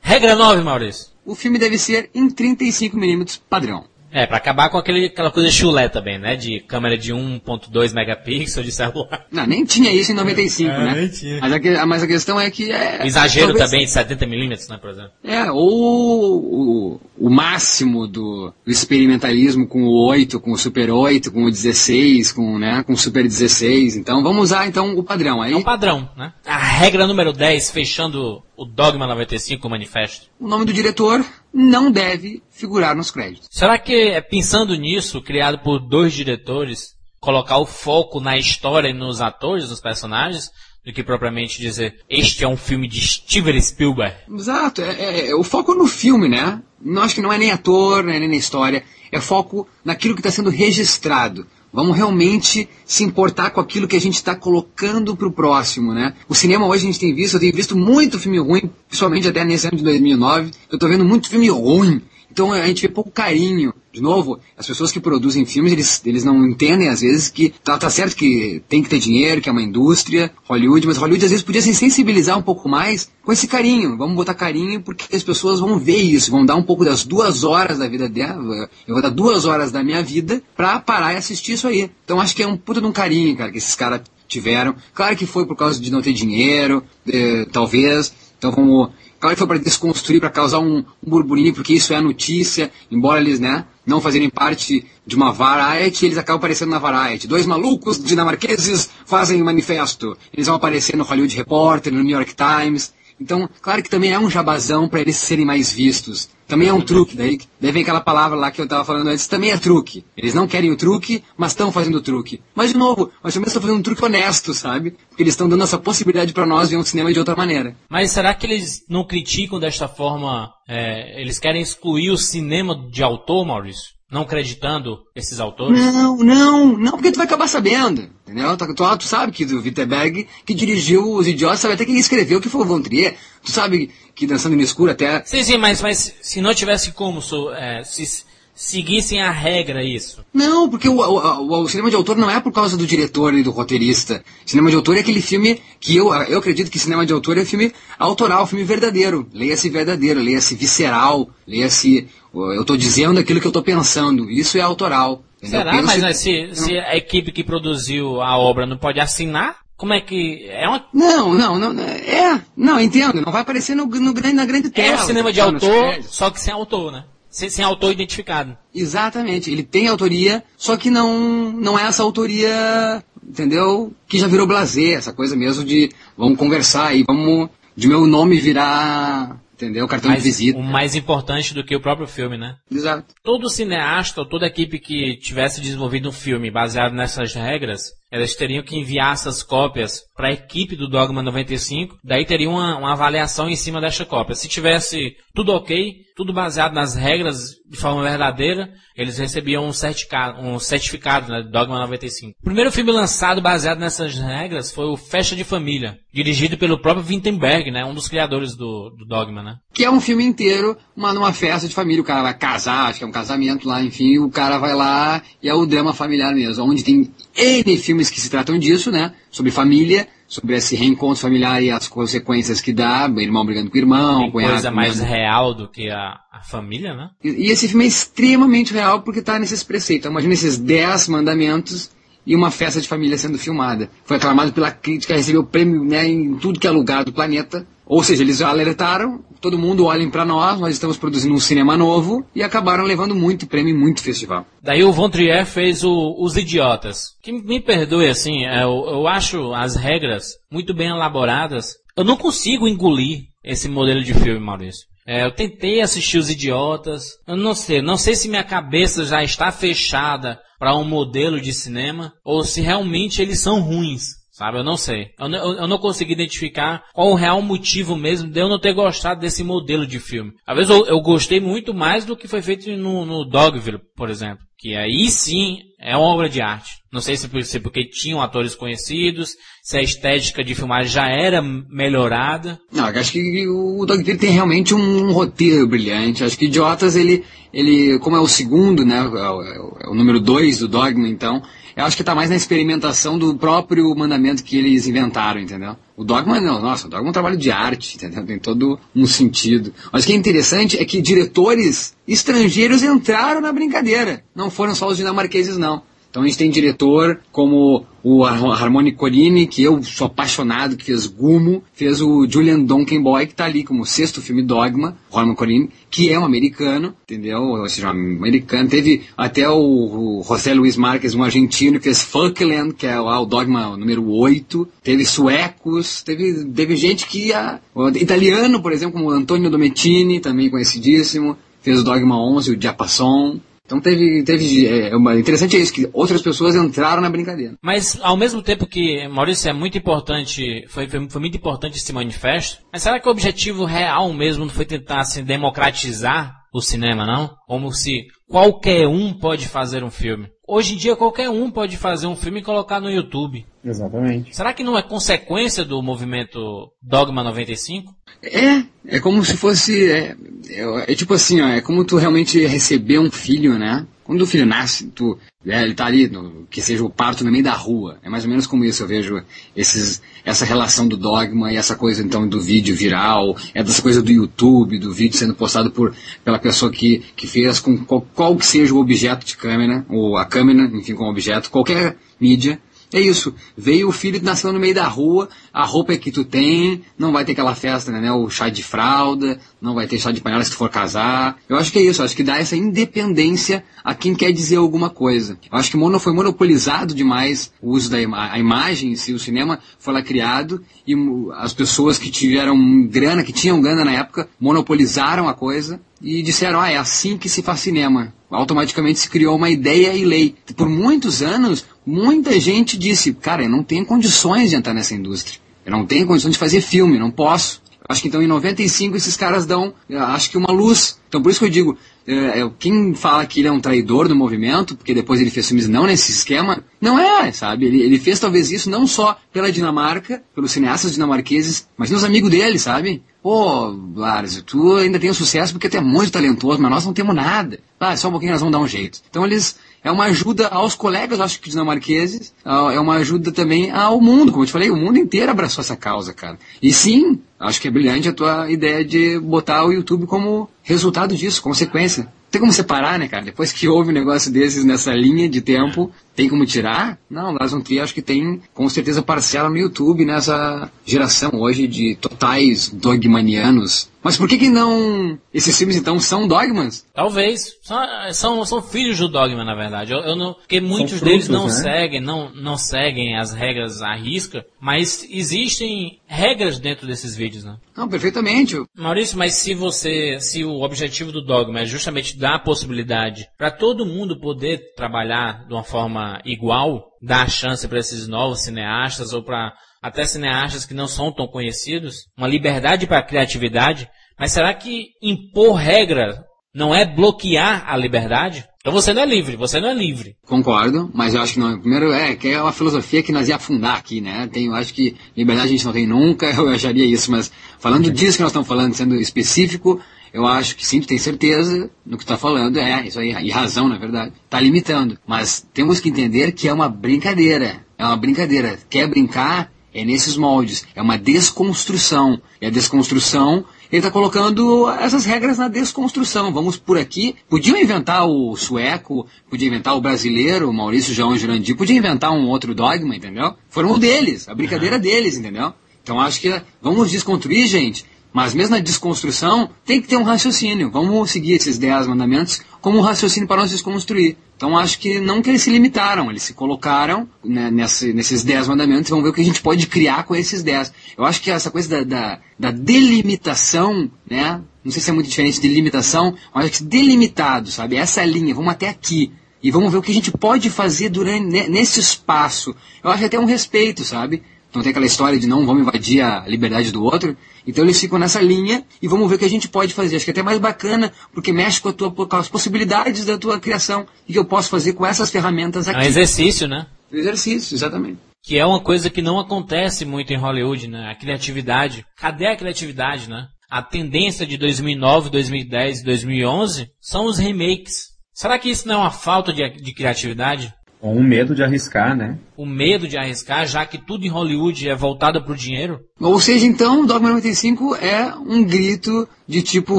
[0.00, 1.08] Regra 9, Maurício.
[1.26, 3.91] O filme deve ser em 35mm padrão.
[4.12, 6.36] É, pra acabar com aquele, aquela coisa chulé também, né?
[6.36, 9.26] De câmera de 1.2 megapixels de celular.
[9.30, 10.94] Não, nem tinha isso em 95, é, né?
[10.94, 11.40] Nem tinha.
[11.40, 13.06] Mas a, mas a questão é que é...
[13.06, 13.70] Exagero talvez...
[13.70, 15.12] também de 70 milímetros, né, por exemplo?
[15.24, 21.30] É, ou o, o máximo do, do, experimentalismo com o 8, com o Super 8,
[21.30, 23.94] com o 16, com, né, com o Super 16.
[23.94, 25.52] Então vamos usar então o padrão aí.
[25.52, 26.32] É um padrão, né?
[26.44, 30.26] A regra número 10, fechando o Dogma 95, o manifesto.
[30.40, 33.46] O nome do diretor não deve figurar nos créditos.
[33.52, 38.92] Será que, é pensando nisso, criado por dois diretores, colocar o foco na história e
[38.92, 40.50] nos atores, nos personagens,
[40.84, 44.16] do que propriamente dizer este é um filme de Steven Spielberg.
[44.32, 46.60] Exato, é, é, é o foco no filme, né?
[46.80, 50.30] Não acho que não é nem ator, nem na história, é foco naquilo que está
[50.30, 51.46] sendo registrado.
[51.72, 56.14] Vamos realmente se importar com aquilo que a gente está colocando para o próximo, né?
[56.28, 59.42] O cinema hoje a gente tem visto, eu tenho visto muito filme ruim, principalmente até
[59.42, 60.50] nesse ano de 2009.
[60.70, 62.02] Eu estou vendo muito filme ruim.
[62.30, 63.72] Então a gente vê pouco carinho.
[63.92, 67.76] De novo, as pessoas que produzem filmes, eles, eles não entendem às vezes que tá,
[67.76, 71.30] tá certo que tem que ter dinheiro, que é uma indústria, Hollywood, mas Hollywood às
[71.30, 73.98] vezes podia se sensibilizar um pouco mais com esse carinho.
[73.98, 77.44] Vamos botar carinho porque as pessoas vão ver isso, vão dar um pouco das duas
[77.44, 78.70] horas da vida dela.
[78.88, 81.90] Eu vou dar duas horas da minha vida pra parar e assistir isso aí.
[82.02, 84.74] Então acho que é um puta de um carinho, cara, que esses caras tiveram.
[84.94, 88.14] Claro que foi por causa de não ter dinheiro, eh, talvez.
[88.38, 88.90] Então vamos
[89.22, 92.72] Claro que foi para desconstruir, para causar um, um, burburinho, porque isso é a notícia,
[92.90, 97.26] embora eles, né, não fazerem parte de uma variety, eles acabam aparecendo na variety.
[97.26, 100.16] Dois malucos dinamarqueses fazem um manifesto.
[100.32, 102.92] Eles vão aparecer no Hollywood Reporter, no New York Times.
[103.20, 106.28] Então, claro que também é um jabazão para eles serem mais vistos.
[106.46, 109.26] Também é um truque, daí, daí vem aquela palavra lá que eu estava falando antes,
[109.26, 110.04] também é truque.
[110.14, 112.42] Eles não querem o truque, mas estão fazendo o truque.
[112.54, 114.90] Mas, de novo, mas também estão fazendo um truque honesto, sabe?
[115.08, 117.74] Porque eles estão dando essa possibilidade para nós ver um cinema de outra maneira.
[117.88, 123.02] Mas será que eles não criticam desta forma, é, eles querem excluir o cinema de
[123.02, 124.01] autor, Maurício?
[124.12, 125.80] Não acreditando esses autores?
[125.80, 128.54] Não, não, não, porque tu vai acabar sabendo, entendeu?
[128.58, 132.40] Tu, tu, tu sabe que o Wittenberg, que dirigiu Os Idiotas, sabe até quem escreveu,
[132.40, 133.16] que foi o Von Trier.
[133.42, 135.24] Tu sabe que Dançando no Escuro até...
[135.24, 137.20] Sim, sim, mas, mas se não tivesse como,
[137.56, 138.24] é, se
[138.54, 140.24] seguissem a regra isso.
[140.32, 143.42] Não, porque o, o, o, cinema de autor não é por causa do diretor e
[143.42, 144.22] do roteirista.
[144.44, 147.44] Cinema de autor é aquele filme que eu, eu acredito que cinema de autor é
[147.44, 149.28] filme autoral, filme verdadeiro.
[149.32, 154.30] Leia-se verdadeiro, leia-se visceral, leia-se eu estou dizendo aquilo que eu estou pensando.
[154.30, 155.22] Isso é autoral.
[155.42, 155.72] Será?
[155.82, 160.00] Mas, mas se, se, a equipe que produziu a obra não pode assinar, como é
[160.00, 160.46] que.
[160.48, 160.86] É uma...
[160.94, 161.82] Não, não, não.
[161.82, 162.40] É.
[162.56, 163.20] Não, entendo.
[163.20, 165.00] Não vai aparecer no, no, na grande tela.
[165.00, 167.04] É um cinema de autor, só que sem autor, né?
[167.32, 168.56] Sem, sem, autor identificado.
[168.72, 169.50] Exatamente.
[169.50, 173.92] Ele tem autoria, só que não, não é essa autoria, entendeu?
[174.06, 178.38] Que já virou blazer, essa coisa mesmo de vamos conversar e vamos de meu nome
[178.38, 179.84] virar entendeu?
[179.84, 180.58] O cartão mais, de visita.
[180.58, 182.56] O mais importante do que o próprio filme, né?
[182.70, 183.14] Exato.
[183.22, 188.76] Todo cineasta toda equipe que tivesse desenvolvido um filme baseado nessas regras, elas teriam que
[188.76, 193.56] enviar essas cópias para a equipe do Dogma 95, daí teria uma, uma avaliação em
[193.56, 194.34] cima dessa cópia.
[194.34, 200.42] Se tivesse tudo ok, tudo baseado nas regras de forma verdadeira, eles recebiam um certificado,
[200.42, 202.36] um certificado né, Dogma 95.
[202.38, 207.06] O primeiro filme lançado baseado nessas regras foi o Festa de Família, dirigido pelo próprio
[207.06, 209.56] Wittenberg, né, um dos criadores do, do Dogma, né?
[209.72, 212.98] Que é um filme inteiro, uma, numa festa de família, o cara vai casar, acho
[212.98, 216.34] que é um casamento lá, enfim, o cara vai lá e é o drama familiar
[216.34, 221.20] mesmo, onde tem N filmes que se tratam disso, né, sobre família, sobre esse reencontro
[221.20, 225.54] familiar e as consequências que dá, irmão brigando com irmão, Tem cunhado, coisa mais real
[225.54, 227.10] do que a, a família, né?
[227.22, 230.00] E, e, esse filme é extremamente real porque está nesses preceitos.
[230.00, 231.90] Então, imagina esses dez mandamentos
[232.26, 233.90] e uma festa de família sendo filmada.
[234.04, 237.66] Foi aclamado pela crítica, recebeu prêmio né, em tudo que é lugar do planeta.
[237.92, 242.24] Ou seja, eles alertaram, todo mundo olhem para nós, nós estamos produzindo um cinema novo
[242.34, 244.46] e acabaram levando muito prêmio em muito festival.
[244.62, 247.08] Daí o Von Trier fez o, Os Idiotas.
[247.22, 251.74] Que me perdoe assim, é, eu, eu acho as regras muito bem elaboradas.
[251.94, 254.86] Eu não consigo engolir esse modelo de filme, Maurício.
[255.06, 257.18] É, eu tentei assistir Os Idiotas.
[257.28, 261.52] Eu não sei, não sei se minha cabeça já está fechada para um modelo de
[261.52, 264.21] cinema ou se realmente eles são ruins.
[264.42, 265.10] Sabe, eu não sei.
[265.20, 268.74] Eu, eu, eu, não consegui identificar qual o real motivo mesmo de eu não ter
[268.74, 270.32] gostado desse modelo de filme.
[270.44, 274.10] Às vezes eu, eu gostei muito mais do que foi feito no, no Dogville, por
[274.10, 274.40] exemplo.
[274.58, 276.72] Que aí sim é uma obra de arte.
[276.92, 281.40] Não sei se, se porque tinham atores conhecidos, se a estética de filmagem já era
[281.40, 282.58] melhorada.
[282.72, 286.24] Não, acho que o Dogville tem realmente um roteiro brilhante.
[286.24, 287.24] Acho que Idiotas, ele,
[287.54, 291.40] ele como é o segundo, né, é o, é o número dois do Dogma, então,
[291.76, 295.76] eu acho que está mais na experimentação do próprio mandamento que eles inventaram, entendeu?
[295.96, 298.24] O dogma não, nossa, o dogma é um trabalho de arte, entendeu?
[298.24, 299.72] Tem todo um sentido.
[299.92, 304.24] Mas o que é interessante é que diretores estrangeiros entraram na brincadeira.
[304.34, 305.82] Não foram só os dinamarqueses, não.
[306.12, 311.06] Então a gente tem diretor como o Harmony Corine, que eu sou apaixonado, que fez
[311.06, 316.10] Gumo, fez o Julian Donkenboy, que está ali como sexto filme Dogma, Harmony Corine, que
[316.10, 317.40] é um americano, entendeu?
[317.40, 318.68] Ou seja, um americano.
[318.68, 323.24] Teve até o, José Luiz Marques, um argentino, que fez Funkland, que é lá o
[323.24, 324.68] Dogma número 8.
[324.82, 327.58] Teve suecos, teve, teve gente que ia...
[327.94, 333.40] Italiano, por exemplo, como Antonio Domettini, também conhecidíssimo, fez o Dogma 11, o Diapason.
[333.72, 337.56] Então teve, teve é, uma, interessante é isso, que outras pessoas entraram na brincadeira.
[337.62, 342.62] Mas ao mesmo tempo que, Maurício, é muito importante, foi, foi, muito importante esse manifesto,
[342.70, 347.34] mas será que o objetivo real mesmo não foi tentar assim, democratizar o cinema, não?
[347.46, 350.28] Como se qualquer um pode fazer um filme.
[350.46, 353.46] Hoje em dia qualquer um pode fazer um filme e colocar no YouTube.
[353.64, 354.34] Exatamente.
[354.36, 357.94] Será que não é consequência do movimento Dogma 95?
[358.22, 358.64] É,
[358.96, 359.90] é como se fosse.
[359.90, 360.16] É,
[360.48, 363.86] é, é, tipo assim, ó, é como tu realmente receber um filho, né?
[364.04, 367.30] Quando o filho nasce, tu, é, ele tá ali, no, que seja o parto no
[367.30, 367.98] meio da rua.
[368.02, 369.22] É mais ou menos como isso, eu vejo
[369.56, 374.00] esses, essa relação do dogma e essa coisa então do vídeo viral, é dessa coisa
[374.00, 378.36] do YouTube, do vídeo sendo postado por, pela pessoa que, que fez com qual, qual
[378.36, 382.60] que seja o objeto de câmera, ou a câmera, enfim, com objeto, qualquer mídia
[382.92, 383.34] é isso.
[383.56, 387.10] Veio o filho, nasceu no meio da rua, a roupa é que tu tem, não
[387.10, 388.12] vai ter aquela festa, né?
[388.12, 391.38] O chá de fralda, não vai ter chá de panela se tu for casar.
[391.48, 394.90] Eu acho que é isso, acho que dá essa independência a quem quer dizer alguma
[394.90, 395.38] coisa.
[395.50, 399.58] Eu acho que mono, foi monopolizado demais o uso da a imagem, se o cinema
[399.78, 400.94] foi lá criado e
[401.36, 406.60] as pessoas que tiveram grana, que tinham grana na época, monopolizaram a coisa e disseram,
[406.60, 408.12] ah, é assim que se faz cinema.
[408.28, 410.34] Automaticamente se criou uma ideia e lei.
[410.56, 415.38] Por muitos anos, muita gente disse, cara, eu não tenho condições de entrar nessa indústria.
[415.64, 417.61] Eu não tenho condições de fazer filme, não posso.
[417.92, 420.98] Acho que então em 95 esses caras dão, acho que uma luz.
[421.08, 421.76] Então por isso que eu digo,
[422.06, 425.68] é, quem fala que ele é um traidor do movimento, porque depois ele fez filmes
[425.68, 427.66] não nesse esquema, não é, sabe?
[427.66, 432.30] Ele, ele fez talvez isso não só pela Dinamarca, pelos cineastas dinamarqueses, mas nos amigos
[432.30, 433.02] dele, sabe?
[433.22, 436.94] Pô, Lars, tu ainda tem um sucesso porque tu é muito talentoso, mas nós não
[436.94, 437.60] temos nada.
[437.78, 439.00] Ah, só um pouquinho nós vamos dar um jeito.
[439.10, 444.00] Então eles é uma ajuda aos colegas, acho que dinamarqueses, é uma ajuda também ao
[444.00, 446.38] mundo, como eu te falei, o mundo inteiro abraçou essa causa, cara.
[446.62, 451.16] E sim, acho que é brilhante a tua ideia de botar o YouTube como resultado
[451.16, 453.26] disso, consequência tem como separar, né, cara?
[453.26, 456.98] Depois que houve um negócio desses nessa linha de tempo, tem como tirar?
[457.08, 461.66] Não, Lars von Trier acho que tem com certeza parcela no YouTube nessa geração hoje
[461.66, 463.91] de totais dogmanianos.
[464.02, 465.18] Mas por que que não...
[465.32, 466.84] Esses filmes então são dogmas?
[466.92, 467.56] Talvez.
[467.62, 467.78] São,
[468.12, 469.92] são, são filhos do dogma, na verdade.
[469.92, 471.52] Eu, eu não, porque muitos frutos, deles não né?
[471.52, 477.56] seguem, não, não seguem as regras à risca, mas existem regras dentro desses vídeos, né?
[477.76, 478.56] Não, perfeitamente.
[478.76, 483.50] Maurício, mas se você, se o objetivo do dogma é justamente dar a possibilidade para
[483.50, 489.22] todo mundo poder trabalhar de uma forma igual, dar chance para esses novos cineastas ou
[489.22, 494.54] para até cineastas que não são tão conhecidos, uma liberdade para a criatividade, mas será
[494.54, 496.24] que impor regra
[496.54, 498.46] não é bloquear a liberdade?
[498.60, 500.14] Então você não é livre, você não é livre.
[500.24, 501.58] Concordo, mas eu acho que não.
[501.58, 504.28] Primeiro é que é uma filosofia que nós ia afundar aqui, né?
[504.32, 507.90] Tem, eu acho que liberdade a gente não tem nunca, eu acharia isso, mas falando
[507.90, 509.80] disso que nós estamos falando, sendo específico,
[510.12, 513.10] eu acho que sim, tu tem certeza no que tu tá falando, é, isso aí,
[513.10, 514.12] e razão, na verdade.
[514.30, 514.96] Tá limitando.
[515.04, 517.66] Mas temos que entender que é uma brincadeira.
[517.76, 518.58] É uma brincadeira.
[518.70, 519.50] Quer brincar?
[519.74, 520.66] É nesses moldes.
[520.74, 522.20] É uma desconstrução.
[522.40, 526.32] E a desconstrução, ele está colocando essas regras na desconstrução.
[526.32, 527.16] Vamos por aqui.
[527.28, 532.28] Podiam inventar o sueco, podia inventar o brasileiro, o Maurício João Jurandir, podia inventar um
[532.28, 533.34] outro dogma, entendeu?
[533.48, 535.54] Foram o deles, a brincadeira deles, entendeu?
[535.82, 537.84] Então acho que vamos desconstruir, gente.
[538.12, 540.70] Mas mesmo na desconstrução, tem que ter um raciocínio.
[540.70, 544.16] Vamos seguir esses dez mandamentos como um raciocínio para nós desconstruir.
[544.42, 548.48] Então acho que não que eles se limitaram, eles se colocaram né, nesse, nesses dez
[548.48, 550.72] mandamentos e vamos ver o que a gente pode criar com esses dez.
[550.98, 554.40] Eu acho que essa coisa da, da, da delimitação, né?
[554.64, 557.76] Não sei se é muito diferente de limitação, mas acho que delimitado, sabe?
[557.76, 559.12] Essa linha, vamos até aqui.
[559.40, 562.52] E vamos ver o que a gente pode fazer durante, nesse espaço.
[562.82, 564.24] Eu acho até um respeito, sabe?
[564.52, 567.16] Então tem aquela história de não vamos invadir a liberdade do outro.
[567.46, 569.96] Então eles ficam nessa linha e vamos ver o que a gente pode fazer.
[569.96, 573.16] Acho que é até mais bacana, porque mexe com, a tua, com as possibilidades da
[573.16, 575.80] tua criação e que eu posso fazer com essas ferramentas aqui.
[575.80, 576.66] É um exercício, né?
[576.92, 577.98] Exercício, exatamente.
[578.22, 580.90] Que é uma coisa que não acontece muito em Hollywood, né?
[580.90, 581.86] A criatividade.
[581.96, 583.28] Cadê a criatividade, né?
[583.50, 587.92] A tendência de 2009, 2010 2011 são os remakes.
[588.12, 590.52] Será que isso não é uma falta de, de criatividade?
[590.82, 592.18] Ou um medo de arriscar, né?
[592.36, 595.78] O medo de arriscar, já que tudo em Hollywood é voltado para o dinheiro?
[596.00, 599.78] Ou seja, então, o Dogma 95 é um grito de tipo,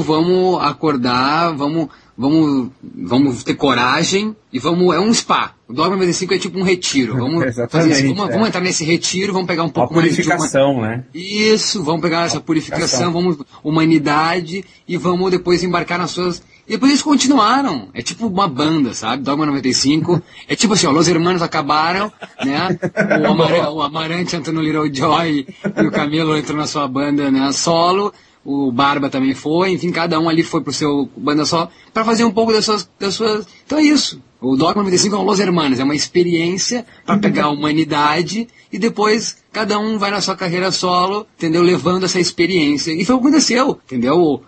[0.00, 4.94] vamos acordar, vamos vamos, vamos ter coragem e vamos.
[4.94, 5.54] É um spa.
[5.68, 7.16] O Dogma 95 é tipo um retiro.
[7.24, 8.32] Vamos, fazer isso, vamos, é.
[8.32, 11.04] vamos entrar nesse retiro, vamos pegar um Uma pouco mais de purificação, né?
[11.14, 16.42] isso, vamos pegar essa purificação, vamos humanidade e vamos depois embarcar nas suas.
[16.66, 17.88] E depois eles continuaram.
[17.92, 19.22] É tipo uma banda, sabe?
[19.22, 20.22] Dogma 95.
[20.48, 22.12] É tipo assim, ó, Los Hermanos acabaram,
[22.44, 22.78] né?
[23.20, 25.46] O, Amar o Amarante entrou no Little Joy
[25.76, 27.52] e o Camilo entrou na sua banda, né?
[27.52, 28.12] Solo.
[28.44, 32.24] O Barba também foi, enfim, cada um ali foi pro seu banda só para fazer
[32.24, 33.46] um pouco das suas, das suas.
[33.64, 34.20] Então é isso.
[34.38, 38.78] O Dogma 95 é um Los Hermanos, é uma experiência para pegar a humanidade e
[38.78, 41.62] depois cada um vai na sua carreira solo, entendeu?
[41.62, 42.92] Levando essa experiência.
[42.92, 44.42] E foi o que aconteceu, entendeu?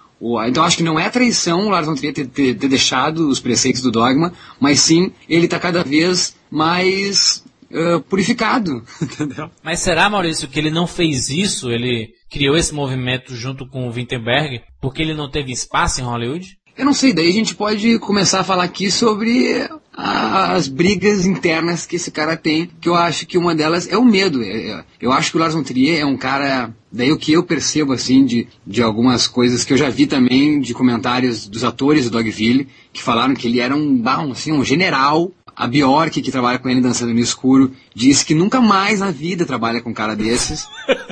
[0.49, 3.39] Então acho que não é traição o Lars von Trier ter, ter- ter deixado os
[3.41, 9.51] preceitos do dogma, mas sim ele está cada vez mais eh, purificado, entendeu?
[9.63, 11.71] Mas será, Maurício, que ele não fez isso?
[11.71, 16.57] Ele criou esse movimento junto com o Wittenberg porque ele não teve espaço em Hollywood?
[16.77, 19.67] Eu não sei, daí a gente pode começar a falar aqui sobre
[19.97, 24.05] as brigas internas que esse cara tem, que eu acho que uma delas é o
[24.05, 24.43] medo.
[24.43, 27.33] É- é- Eu acho que o Lars von Trier é um cara, daí o que
[27.33, 31.65] eu percebo assim de, de algumas coisas que eu já vi também de comentários dos
[31.65, 35.33] atores do Dogville, que falaram que ele era um, um, assim, um general.
[35.59, 39.47] A Bjork, que trabalha com ele dançando no escuro, disse que nunca mais na vida
[39.47, 40.69] trabalha com um cara desses.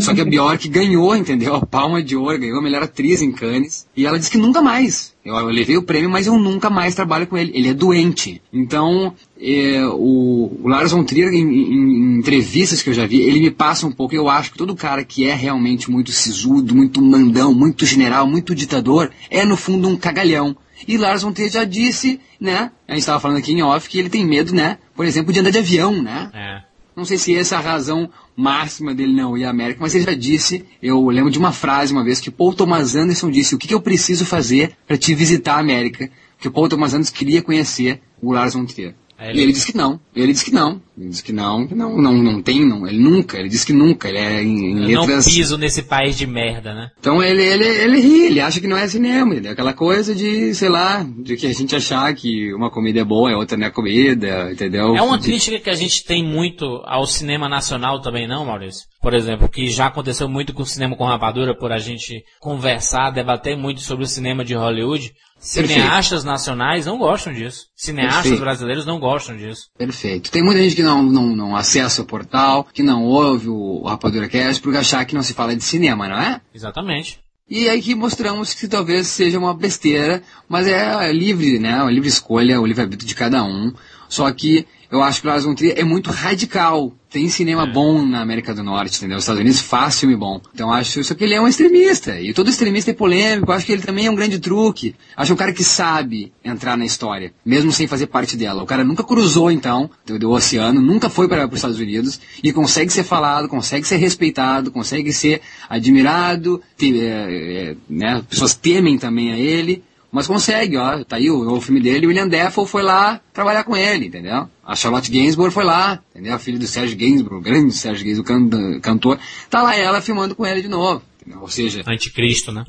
[0.00, 1.54] Só que a Bjork ganhou, entendeu?
[1.54, 3.86] A palma de ouro, ganhou a melhor atriz em Cannes.
[3.96, 5.14] E ela disse que nunca mais.
[5.24, 7.52] Eu, eu levei o prêmio, mas eu nunca mais trabalho com ele.
[7.54, 8.40] Ele é doente.
[8.52, 11.72] Então, é, o, o Lars von Trier, em, em-
[12.14, 14.14] em entrevistas que eu já vi, ele me passa um pouco.
[14.14, 18.54] Eu acho que todo cara que é realmente muito sisudo, muito mandão, muito general, muito
[18.54, 20.56] ditador, é no fundo um cagalhão.
[20.86, 22.70] E Lars von Trier já disse, né?
[22.86, 24.78] A gente estava falando aqui em off que ele tem medo, né?
[24.94, 26.30] Por exemplo, de andar de avião, né?
[26.34, 26.65] É.
[26.96, 30.04] Não sei se essa é a razão máxima dele não ir à América, mas ele
[30.04, 33.58] já disse, eu lembro de uma frase uma vez que Paul Thomas Anderson disse, o
[33.58, 36.10] que, que eu preciso fazer para te visitar a América?
[36.42, 38.94] O Paul Thomas Anderson queria conhecer o Lars von Trier.
[39.18, 39.98] Aí E ele- ele disse que não.
[40.14, 40.80] Ele disse que não.
[40.98, 42.86] Ele disse que não, que não, não, não tem, não.
[42.86, 43.38] Ele nunca.
[43.38, 44.08] Ele disse que nunca.
[44.08, 45.24] Ele é em, em Eu não letras.
[45.26, 46.90] piso nesse país de merda, né?
[46.98, 50.14] Então ele, ele, ele ri, ele acha que não é cinema, ele é aquela coisa
[50.14, 53.56] de, sei lá, de que a gente achar que uma comida é boa, a outra
[53.56, 54.96] não é comida, entendeu?
[54.96, 58.84] É uma crítica que a gente tem muito ao cinema nacional também, não, Maurício?
[59.02, 63.10] Por exemplo, que já aconteceu muito com o cinema com rapadura, por a gente conversar,
[63.10, 65.12] debater muito sobre o cinema de Hollywood.
[65.38, 67.66] Cineastas nacionais não gostam disso.
[67.76, 68.40] Cineastas Perfeito.
[68.40, 69.68] brasileiros não gostam disso.
[69.78, 70.30] Perfeito.
[70.30, 74.28] Tem muita gente que não, não, não acessa o portal, que não ouve o, Rapadura
[74.28, 76.40] Cast, porque achar que não se fala de cinema, não é?
[76.52, 77.20] Exatamente.
[77.48, 81.80] E aí que mostramos que talvez seja uma besteira, mas é livre, né?
[81.80, 83.72] Uma livre escolha, o livre-arbítrio de cada um.
[84.08, 86.92] Só que eu acho que o Lars von Trier é muito radical.
[87.08, 89.16] Tem cinema bom na América do Norte, entendeu?
[89.16, 90.40] Os Estados Unidos faz filme bom.
[90.52, 92.20] Então acho só que ele é um extremista.
[92.20, 93.50] E todo extremista é polêmico.
[93.50, 94.94] Eu acho que ele também é um grande truque.
[95.16, 98.62] Acho um cara que sabe entrar na história, mesmo sem fazer parte dela.
[98.62, 102.92] O cara nunca cruzou, então, do, oceano, nunca foi para os Estados Unidos e consegue
[102.92, 108.14] ser falado, consegue ser respeitado, consegue ser admirado, te- é, é, né?
[108.16, 109.82] As pessoas temem também a ele.
[110.12, 113.64] Mas consegue, ó, tá aí o novo filme dele, o William Dafoe foi lá trabalhar
[113.64, 114.48] com ele, entendeu?
[114.64, 116.34] A Charlotte Gainsbourg foi lá, entendeu?
[116.34, 119.18] A filha do Sérgio Gainsbourg, o grande Sérgio Gainsbourg, can- cantor,
[119.50, 121.40] tá lá ela filmando com ele de novo, entendeu?
[121.42, 122.64] Ou seja, Anticristo, né?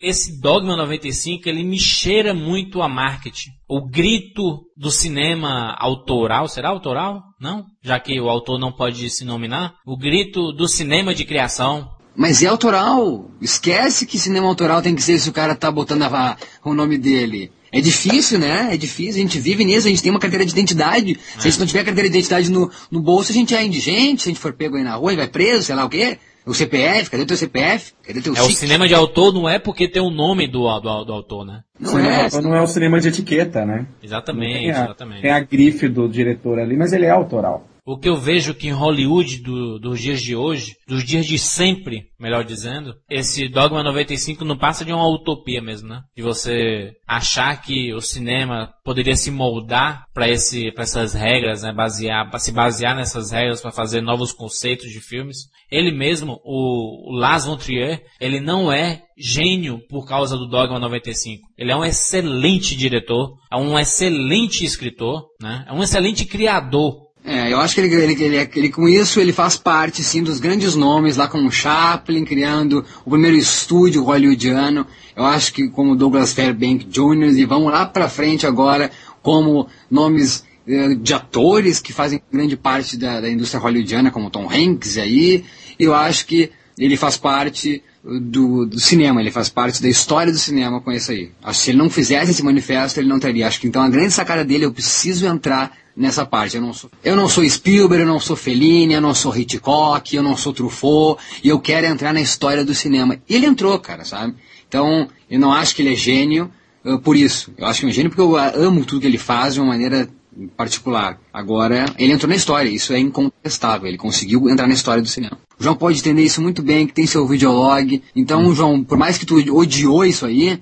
[0.00, 3.50] Esse Dogma 95, ele me cheira muito a marketing.
[3.68, 7.22] O grito do cinema autoral, será autoral?
[7.40, 7.64] Não?
[7.84, 9.74] Já que o autor não pode se nominar.
[9.86, 11.88] O grito do cinema de criação.
[12.16, 16.02] Mas é autoral, esquece que cinema autoral tem que ser se o cara tá botando
[16.02, 17.50] a- o nome dele.
[17.74, 18.68] É difícil, né?
[18.72, 21.18] É difícil, a gente vive nisso, a gente tem uma carteira de identidade.
[21.38, 24.22] Se a gente não tiver carteira de identidade no, no bolso, a gente é indigente,
[24.22, 26.18] se a gente for pego aí na rua e vai preso, sei lá o quê.
[26.44, 27.92] O CPF, cadê o teu CPF?
[28.04, 31.04] Cadê teu É o cinema de autor, não é porque tem o nome do, do,
[31.04, 31.60] do autor, né?
[31.78, 33.86] Não cinema é, autor não é o cinema de etiqueta, né?
[34.02, 35.22] Exatamente, Tem a, exatamente.
[35.22, 37.66] tem a grife do diretor ali, mas ele é autoral.
[37.84, 41.36] O que eu vejo que em Hollywood do- dos dias de hoje, dos dias de
[41.36, 46.00] sempre, melhor dizendo, esse Dogma 95 não passa de uma utopia mesmo, né?
[46.16, 51.72] De você achar que o cinema poderia se moldar para esse, para essas regras, né?
[51.72, 55.38] Basear, pra se basear nessas regras para fazer novos conceitos de filmes.
[55.68, 61.42] Ele mesmo, o, Lars von Trier, ele não é gênio por causa do Dogma 95.
[61.58, 65.64] Ele é um excelente diretor, é um excelente escritor, né?
[65.68, 69.32] É um excelente criador É, eu acho que ele, ele, ele, ele, com isso ele
[69.32, 74.84] faz parte sim dos grandes nomes lá com o Chaplin criando o primeiro estúdio hollywoodiano.
[75.14, 77.38] Eu acho que como Douglas Fairbank Jr.
[77.38, 78.90] e vamos lá pra frente agora
[79.22, 84.48] como nomes eh, de atores que fazem grande parte da, da indústria hollywoodiana como Tom
[84.50, 85.44] Hanks aí.
[85.78, 90.38] Eu acho que ele faz parte do, do cinema, ele faz parte da história do
[90.38, 91.30] cinema com isso aí.
[91.42, 93.46] Acho que se ele não fizesse esse manifesto, ele não teria.
[93.46, 96.56] Acho que então a grande sacada dele, eu preciso entrar nessa parte.
[96.56, 100.16] Eu não sou, eu não sou Spielberg, eu não sou Fellini, eu não sou Hitchcock,
[100.16, 103.18] eu não sou Truffaut, e eu quero entrar na história do cinema.
[103.28, 104.34] E ele entrou, cara, sabe?
[104.66, 106.50] Então, eu não acho que ele é gênio
[106.84, 107.52] uh, por isso.
[107.56, 109.68] Eu acho que é um gênio porque eu amo tudo que ele faz de uma
[109.68, 110.08] maneira
[110.56, 111.20] particular.
[111.32, 115.38] Agora, ele entrou na história, isso é incontestável, ele conseguiu entrar na história do cinema.
[115.58, 118.02] O João pode entender isso muito bem, que tem seu videolog.
[118.16, 120.60] Então, João, por mais que tu odiou isso aí,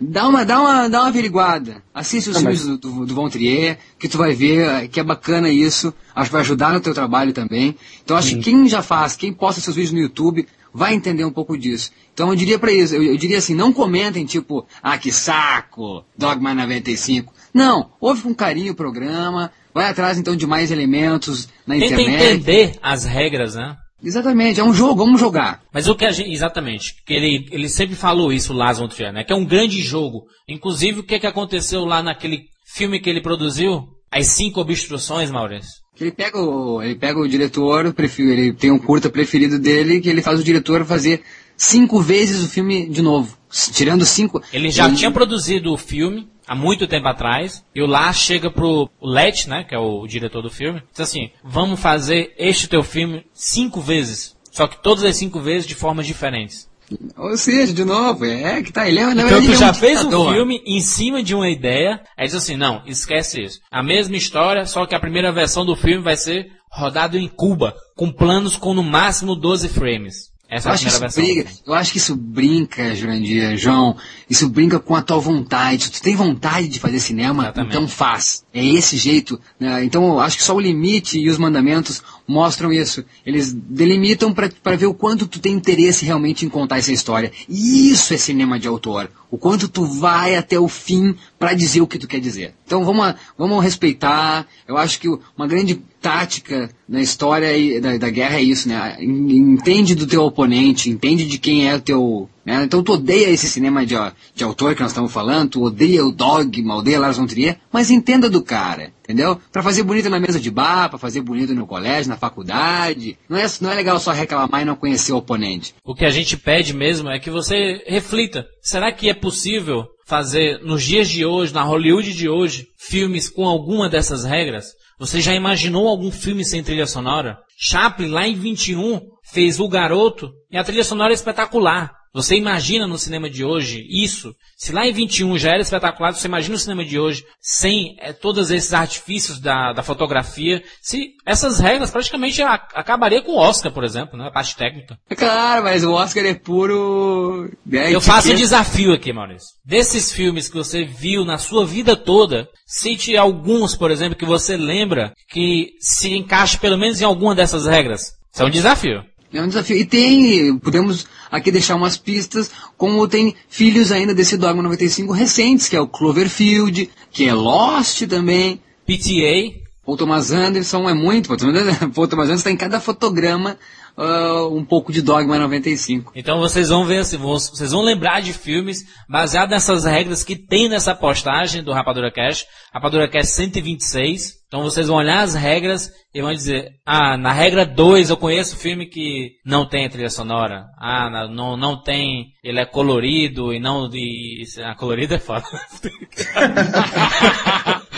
[0.00, 1.82] dá uma, dá uma, dá uma averiguada.
[1.94, 5.94] Assiste os filmes do, do, Von Trier, que tu vai ver que é bacana isso.
[6.14, 7.76] Acho que vai ajudar no teu trabalho também.
[8.04, 11.30] Então, acho que quem já faz, quem posta seus vídeos no YouTube, vai entender um
[11.30, 11.90] pouco disso.
[12.14, 16.04] Então eu diria para isso, eu, eu, diria assim, não comentem tipo, ah que saco,
[16.16, 17.32] Dogma 95.
[17.54, 22.24] Não, ouve com carinho o programa, vai atrás então de mais elementos na Tenta internet.
[22.24, 23.76] entender as regras, né?
[24.02, 25.62] Exatamente, é um jogo, vamos jogar.
[25.72, 29.12] Mas o que a gente, exatamente, que ele, ele sempre falou isso, o von Trier,
[29.12, 29.22] né?
[29.22, 30.24] Que é um grande jogo.
[30.48, 33.86] Inclusive, o que, que aconteceu lá naquele filme que ele produziu?
[34.10, 35.80] As cinco obstruções, Maurício.
[36.00, 40.20] Ele pega o, ele pega o diretor, ele tem um curta preferido dele, que ele
[40.20, 41.22] faz o diretor fazer
[41.56, 43.38] cinco vezes o filme de novo.
[43.72, 44.42] Tirando cinco.
[44.52, 48.90] Ele já tinha produzido o filme há muito tempo atrás, e o Lars chega pro
[49.00, 53.24] Let, né, que é o diretor do filme, diz assim, vamos fazer este teu filme
[53.32, 54.36] cinco vezes.
[54.50, 56.70] Só que todas as cinco vezes de formas diferentes.
[57.16, 59.70] Ou seja, de novo, é que tá, ele é, na Então tu ele é já
[59.70, 60.34] um fez um ditador.
[60.34, 63.58] filme em cima de uma ideia, aí diz assim, não, esquece isso.
[63.70, 67.74] A mesma história, só que a primeira versão do filme vai ser rodado em Cuba,
[67.96, 70.31] com planos com no máximo 12 frames.
[70.52, 71.24] Essa Eu é a acho, isso versão.
[71.24, 73.96] briga, eu acho que isso brinca, Jurandir, João,
[74.28, 75.84] isso brinca com a tua vontade.
[75.84, 77.70] Se tu tem vontade de fazer cinema, Exatamente.
[77.74, 78.44] então faz.
[78.52, 79.40] É esse jeito.
[79.58, 79.82] né?
[79.82, 82.02] Então eu acho que só o limite e os mandamentos
[82.32, 83.04] mostram isso.
[83.24, 87.30] Eles delimitam para ver o quanto tu tem interesse realmente em contar essa história.
[87.48, 89.10] E isso é cinema de autor.
[89.30, 92.54] O quanto tu vai até o fim para dizer o que tu quer dizer.
[92.66, 94.46] Então vamos, vamos respeitar.
[94.66, 98.96] Eu acho que uma grande tática na história da, da guerra é isso, né?
[99.00, 102.28] En- Entende do teu oponente, entende de quem é o teu.
[102.44, 102.62] Né?
[102.64, 103.94] Então tu odeia esse cinema de,
[104.34, 107.90] de autor que nós estamos falando, tu odeia o Dogma, odeia Lars von Trier, mas
[107.90, 109.40] entenda do cara, entendeu?
[109.52, 113.16] Pra fazer bonito na mesa de bar, pra fazer bonito no colégio, na faculdade.
[113.28, 115.74] Não é, não é legal só reclamar e não conhecer o oponente.
[115.84, 118.44] O que a gente pede mesmo é que você reflita.
[118.60, 123.46] Será que é possível fazer, nos dias de hoje, na Hollywood de hoje, filmes com
[123.46, 124.66] alguma dessas regras?
[124.98, 127.38] Você já imaginou algum filme sem trilha sonora?
[127.58, 129.00] Chaplin, lá em 21,
[129.32, 132.01] fez O Garoto e a trilha sonora é espetacular.
[132.14, 134.34] Você imagina no cinema de hoje isso?
[134.56, 138.12] Se lá em 21 já era espetacular, você imagina no cinema de hoje sem eh,
[138.12, 140.62] todos esses artifícios da, da fotografia?
[140.82, 144.26] Se essas regras praticamente a- acabaria com o Oscar, por exemplo, né?
[144.28, 144.98] A parte técnica.
[145.08, 147.50] É claro, mas o Oscar é puro.
[147.64, 148.38] né, Eu faço o etiqueta.
[148.40, 149.48] desafio aqui, Maurício.
[149.64, 154.56] Desses filmes que você viu na sua vida toda, cite alguns, por exemplo, que você
[154.56, 158.12] lembra que se encaixe pelo menos em alguma dessas regras.
[158.32, 159.02] Isso é um desafio.
[159.32, 159.76] É um desafio.
[159.76, 165.68] E tem, podemos aqui deixar umas pistas, como tem filhos ainda desse Dogma 95 recentes,
[165.68, 168.60] que é o Cloverfield, que é Lost também.
[168.86, 172.80] PTA, Paul Thomas Anderson é muito, Paul Thomas Anderson- Paul Thomas Anderson está em cada
[172.80, 173.56] fotograma
[173.96, 176.12] ah, um pouco de Dogma 95.
[176.14, 180.68] Então vocês vão ver assim, vocês vão lembrar de filmes baseados nessas regras que tem
[180.68, 184.42] nessa postagem do Rapadura Cash, Rapadura Cash 126.
[184.46, 188.56] Então vocês vão olhar as regras e vão dizer, ah, na regra 2 eu conheço
[188.56, 190.66] filme que não tem trilha sonora.
[190.78, 195.44] Ah, não, não tem, ele é colorido e não, e, ah, colorido é foda.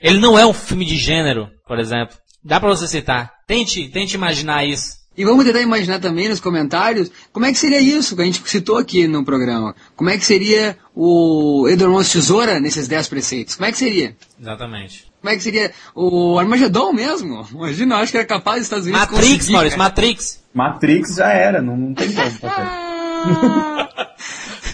[0.00, 2.16] ele não é um filme de gênero, por exemplo.
[2.44, 3.32] Dá pra você citar.
[3.46, 5.02] Tente, tente imaginar isso.
[5.16, 8.42] E vamos tentar imaginar também nos comentários como é que seria isso que a gente
[8.48, 9.74] citou aqui no programa.
[9.94, 13.54] Como é que seria o de Tesoura nesses 10 preceitos?
[13.56, 14.16] Como é que seria?
[14.40, 15.12] Exatamente.
[15.20, 17.46] Como é que seria o Armagedon mesmo?
[17.52, 19.88] Imagina, eu acho que era capaz dos Estados Unidos Matrix, conseguir, Maurício, cara.
[19.90, 20.42] Matrix.
[20.54, 22.92] Matrix já era, não, não tem como fazer.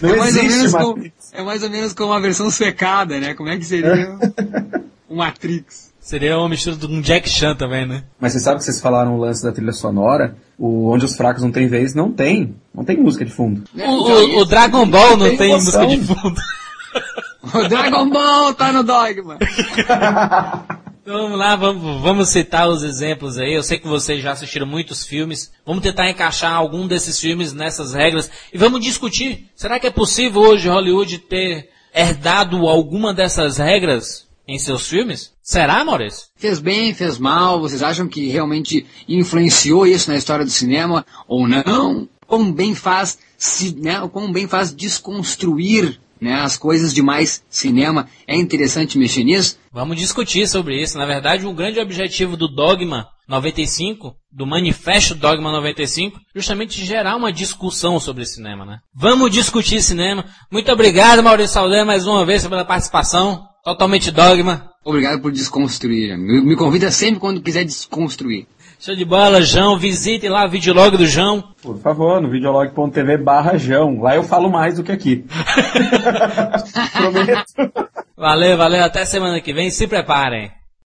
[0.01, 1.33] Não é, mais ou menos como, Matrix.
[1.33, 3.33] é mais ou menos como uma versão suecada, né?
[3.33, 4.17] Como é que seria
[5.09, 5.88] o Matrix?
[6.09, 8.03] Seria uma mistura com Jack Chan também, né?
[8.19, 11.43] Mas você sabe que vocês falaram o lance da trilha sonora, o Onde os Fracos
[11.43, 12.55] Não Têm Vez, não tem.
[12.73, 13.61] Não tem música de fundo.
[13.75, 13.85] Né?
[13.87, 16.41] O, o- o Dragon Ball não tem tem música de fundo.
[17.53, 19.37] O Dragon Ball tá no Dogma.
[21.01, 23.53] Então vamos lá, vamos, vamos citar os exemplos aí.
[23.53, 25.51] Eu sei que vocês já assistiram muitos filmes.
[25.65, 29.49] Vamos tentar encaixar algum desses filmes nessas regras e vamos discutir.
[29.55, 35.31] Será que é possível hoje Hollywood ter herdado alguma dessas regras em seus filmes?
[35.41, 36.27] Será, Maurício?
[36.35, 37.61] Fez bem, fez mal?
[37.61, 42.07] Vocês acham que realmente influenciou isso na história do cinema ou não?
[42.29, 48.07] quão bem faz, se, né, quão bem faz desconstruir né, as coisas de mais cinema.
[48.27, 49.57] É interessante mexer nisso?
[49.71, 50.97] Vamos discutir sobre isso.
[50.97, 57.31] Na verdade, o grande objetivo do Dogma 95, do Manifesto Dogma 95, justamente gerar uma
[57.31, 58.79] discussão sobre cinema, né?
[58.93, 60.25] Vamos discutir cinema.
[60.51, 63.48] Muito obrigado, Maurício Saldanha, mais uma vez pela participação.
[63.69, 64.71] Totalmente Dogma.
[64.83, 66.17] Obrigado por desconstruir.
[66.17, 68.47] Me, me convida sempre quando quiser desconstruir.
[68.79, 69.77] Show de bola, João.
[69.77, 71.53] Visitem lá o videolog do João.
[71.61, 74.01] Por favor, no videolog.tv barra João.
[74.01, 75.23] Lá eu falo mais do que aqui.
[76.97, 77.71] Prometo.
[78.17, 78.83] Valeu, valeu.
[78.83, 79.69] Até semana que vem.
[79.69, 80.49] Se preparem.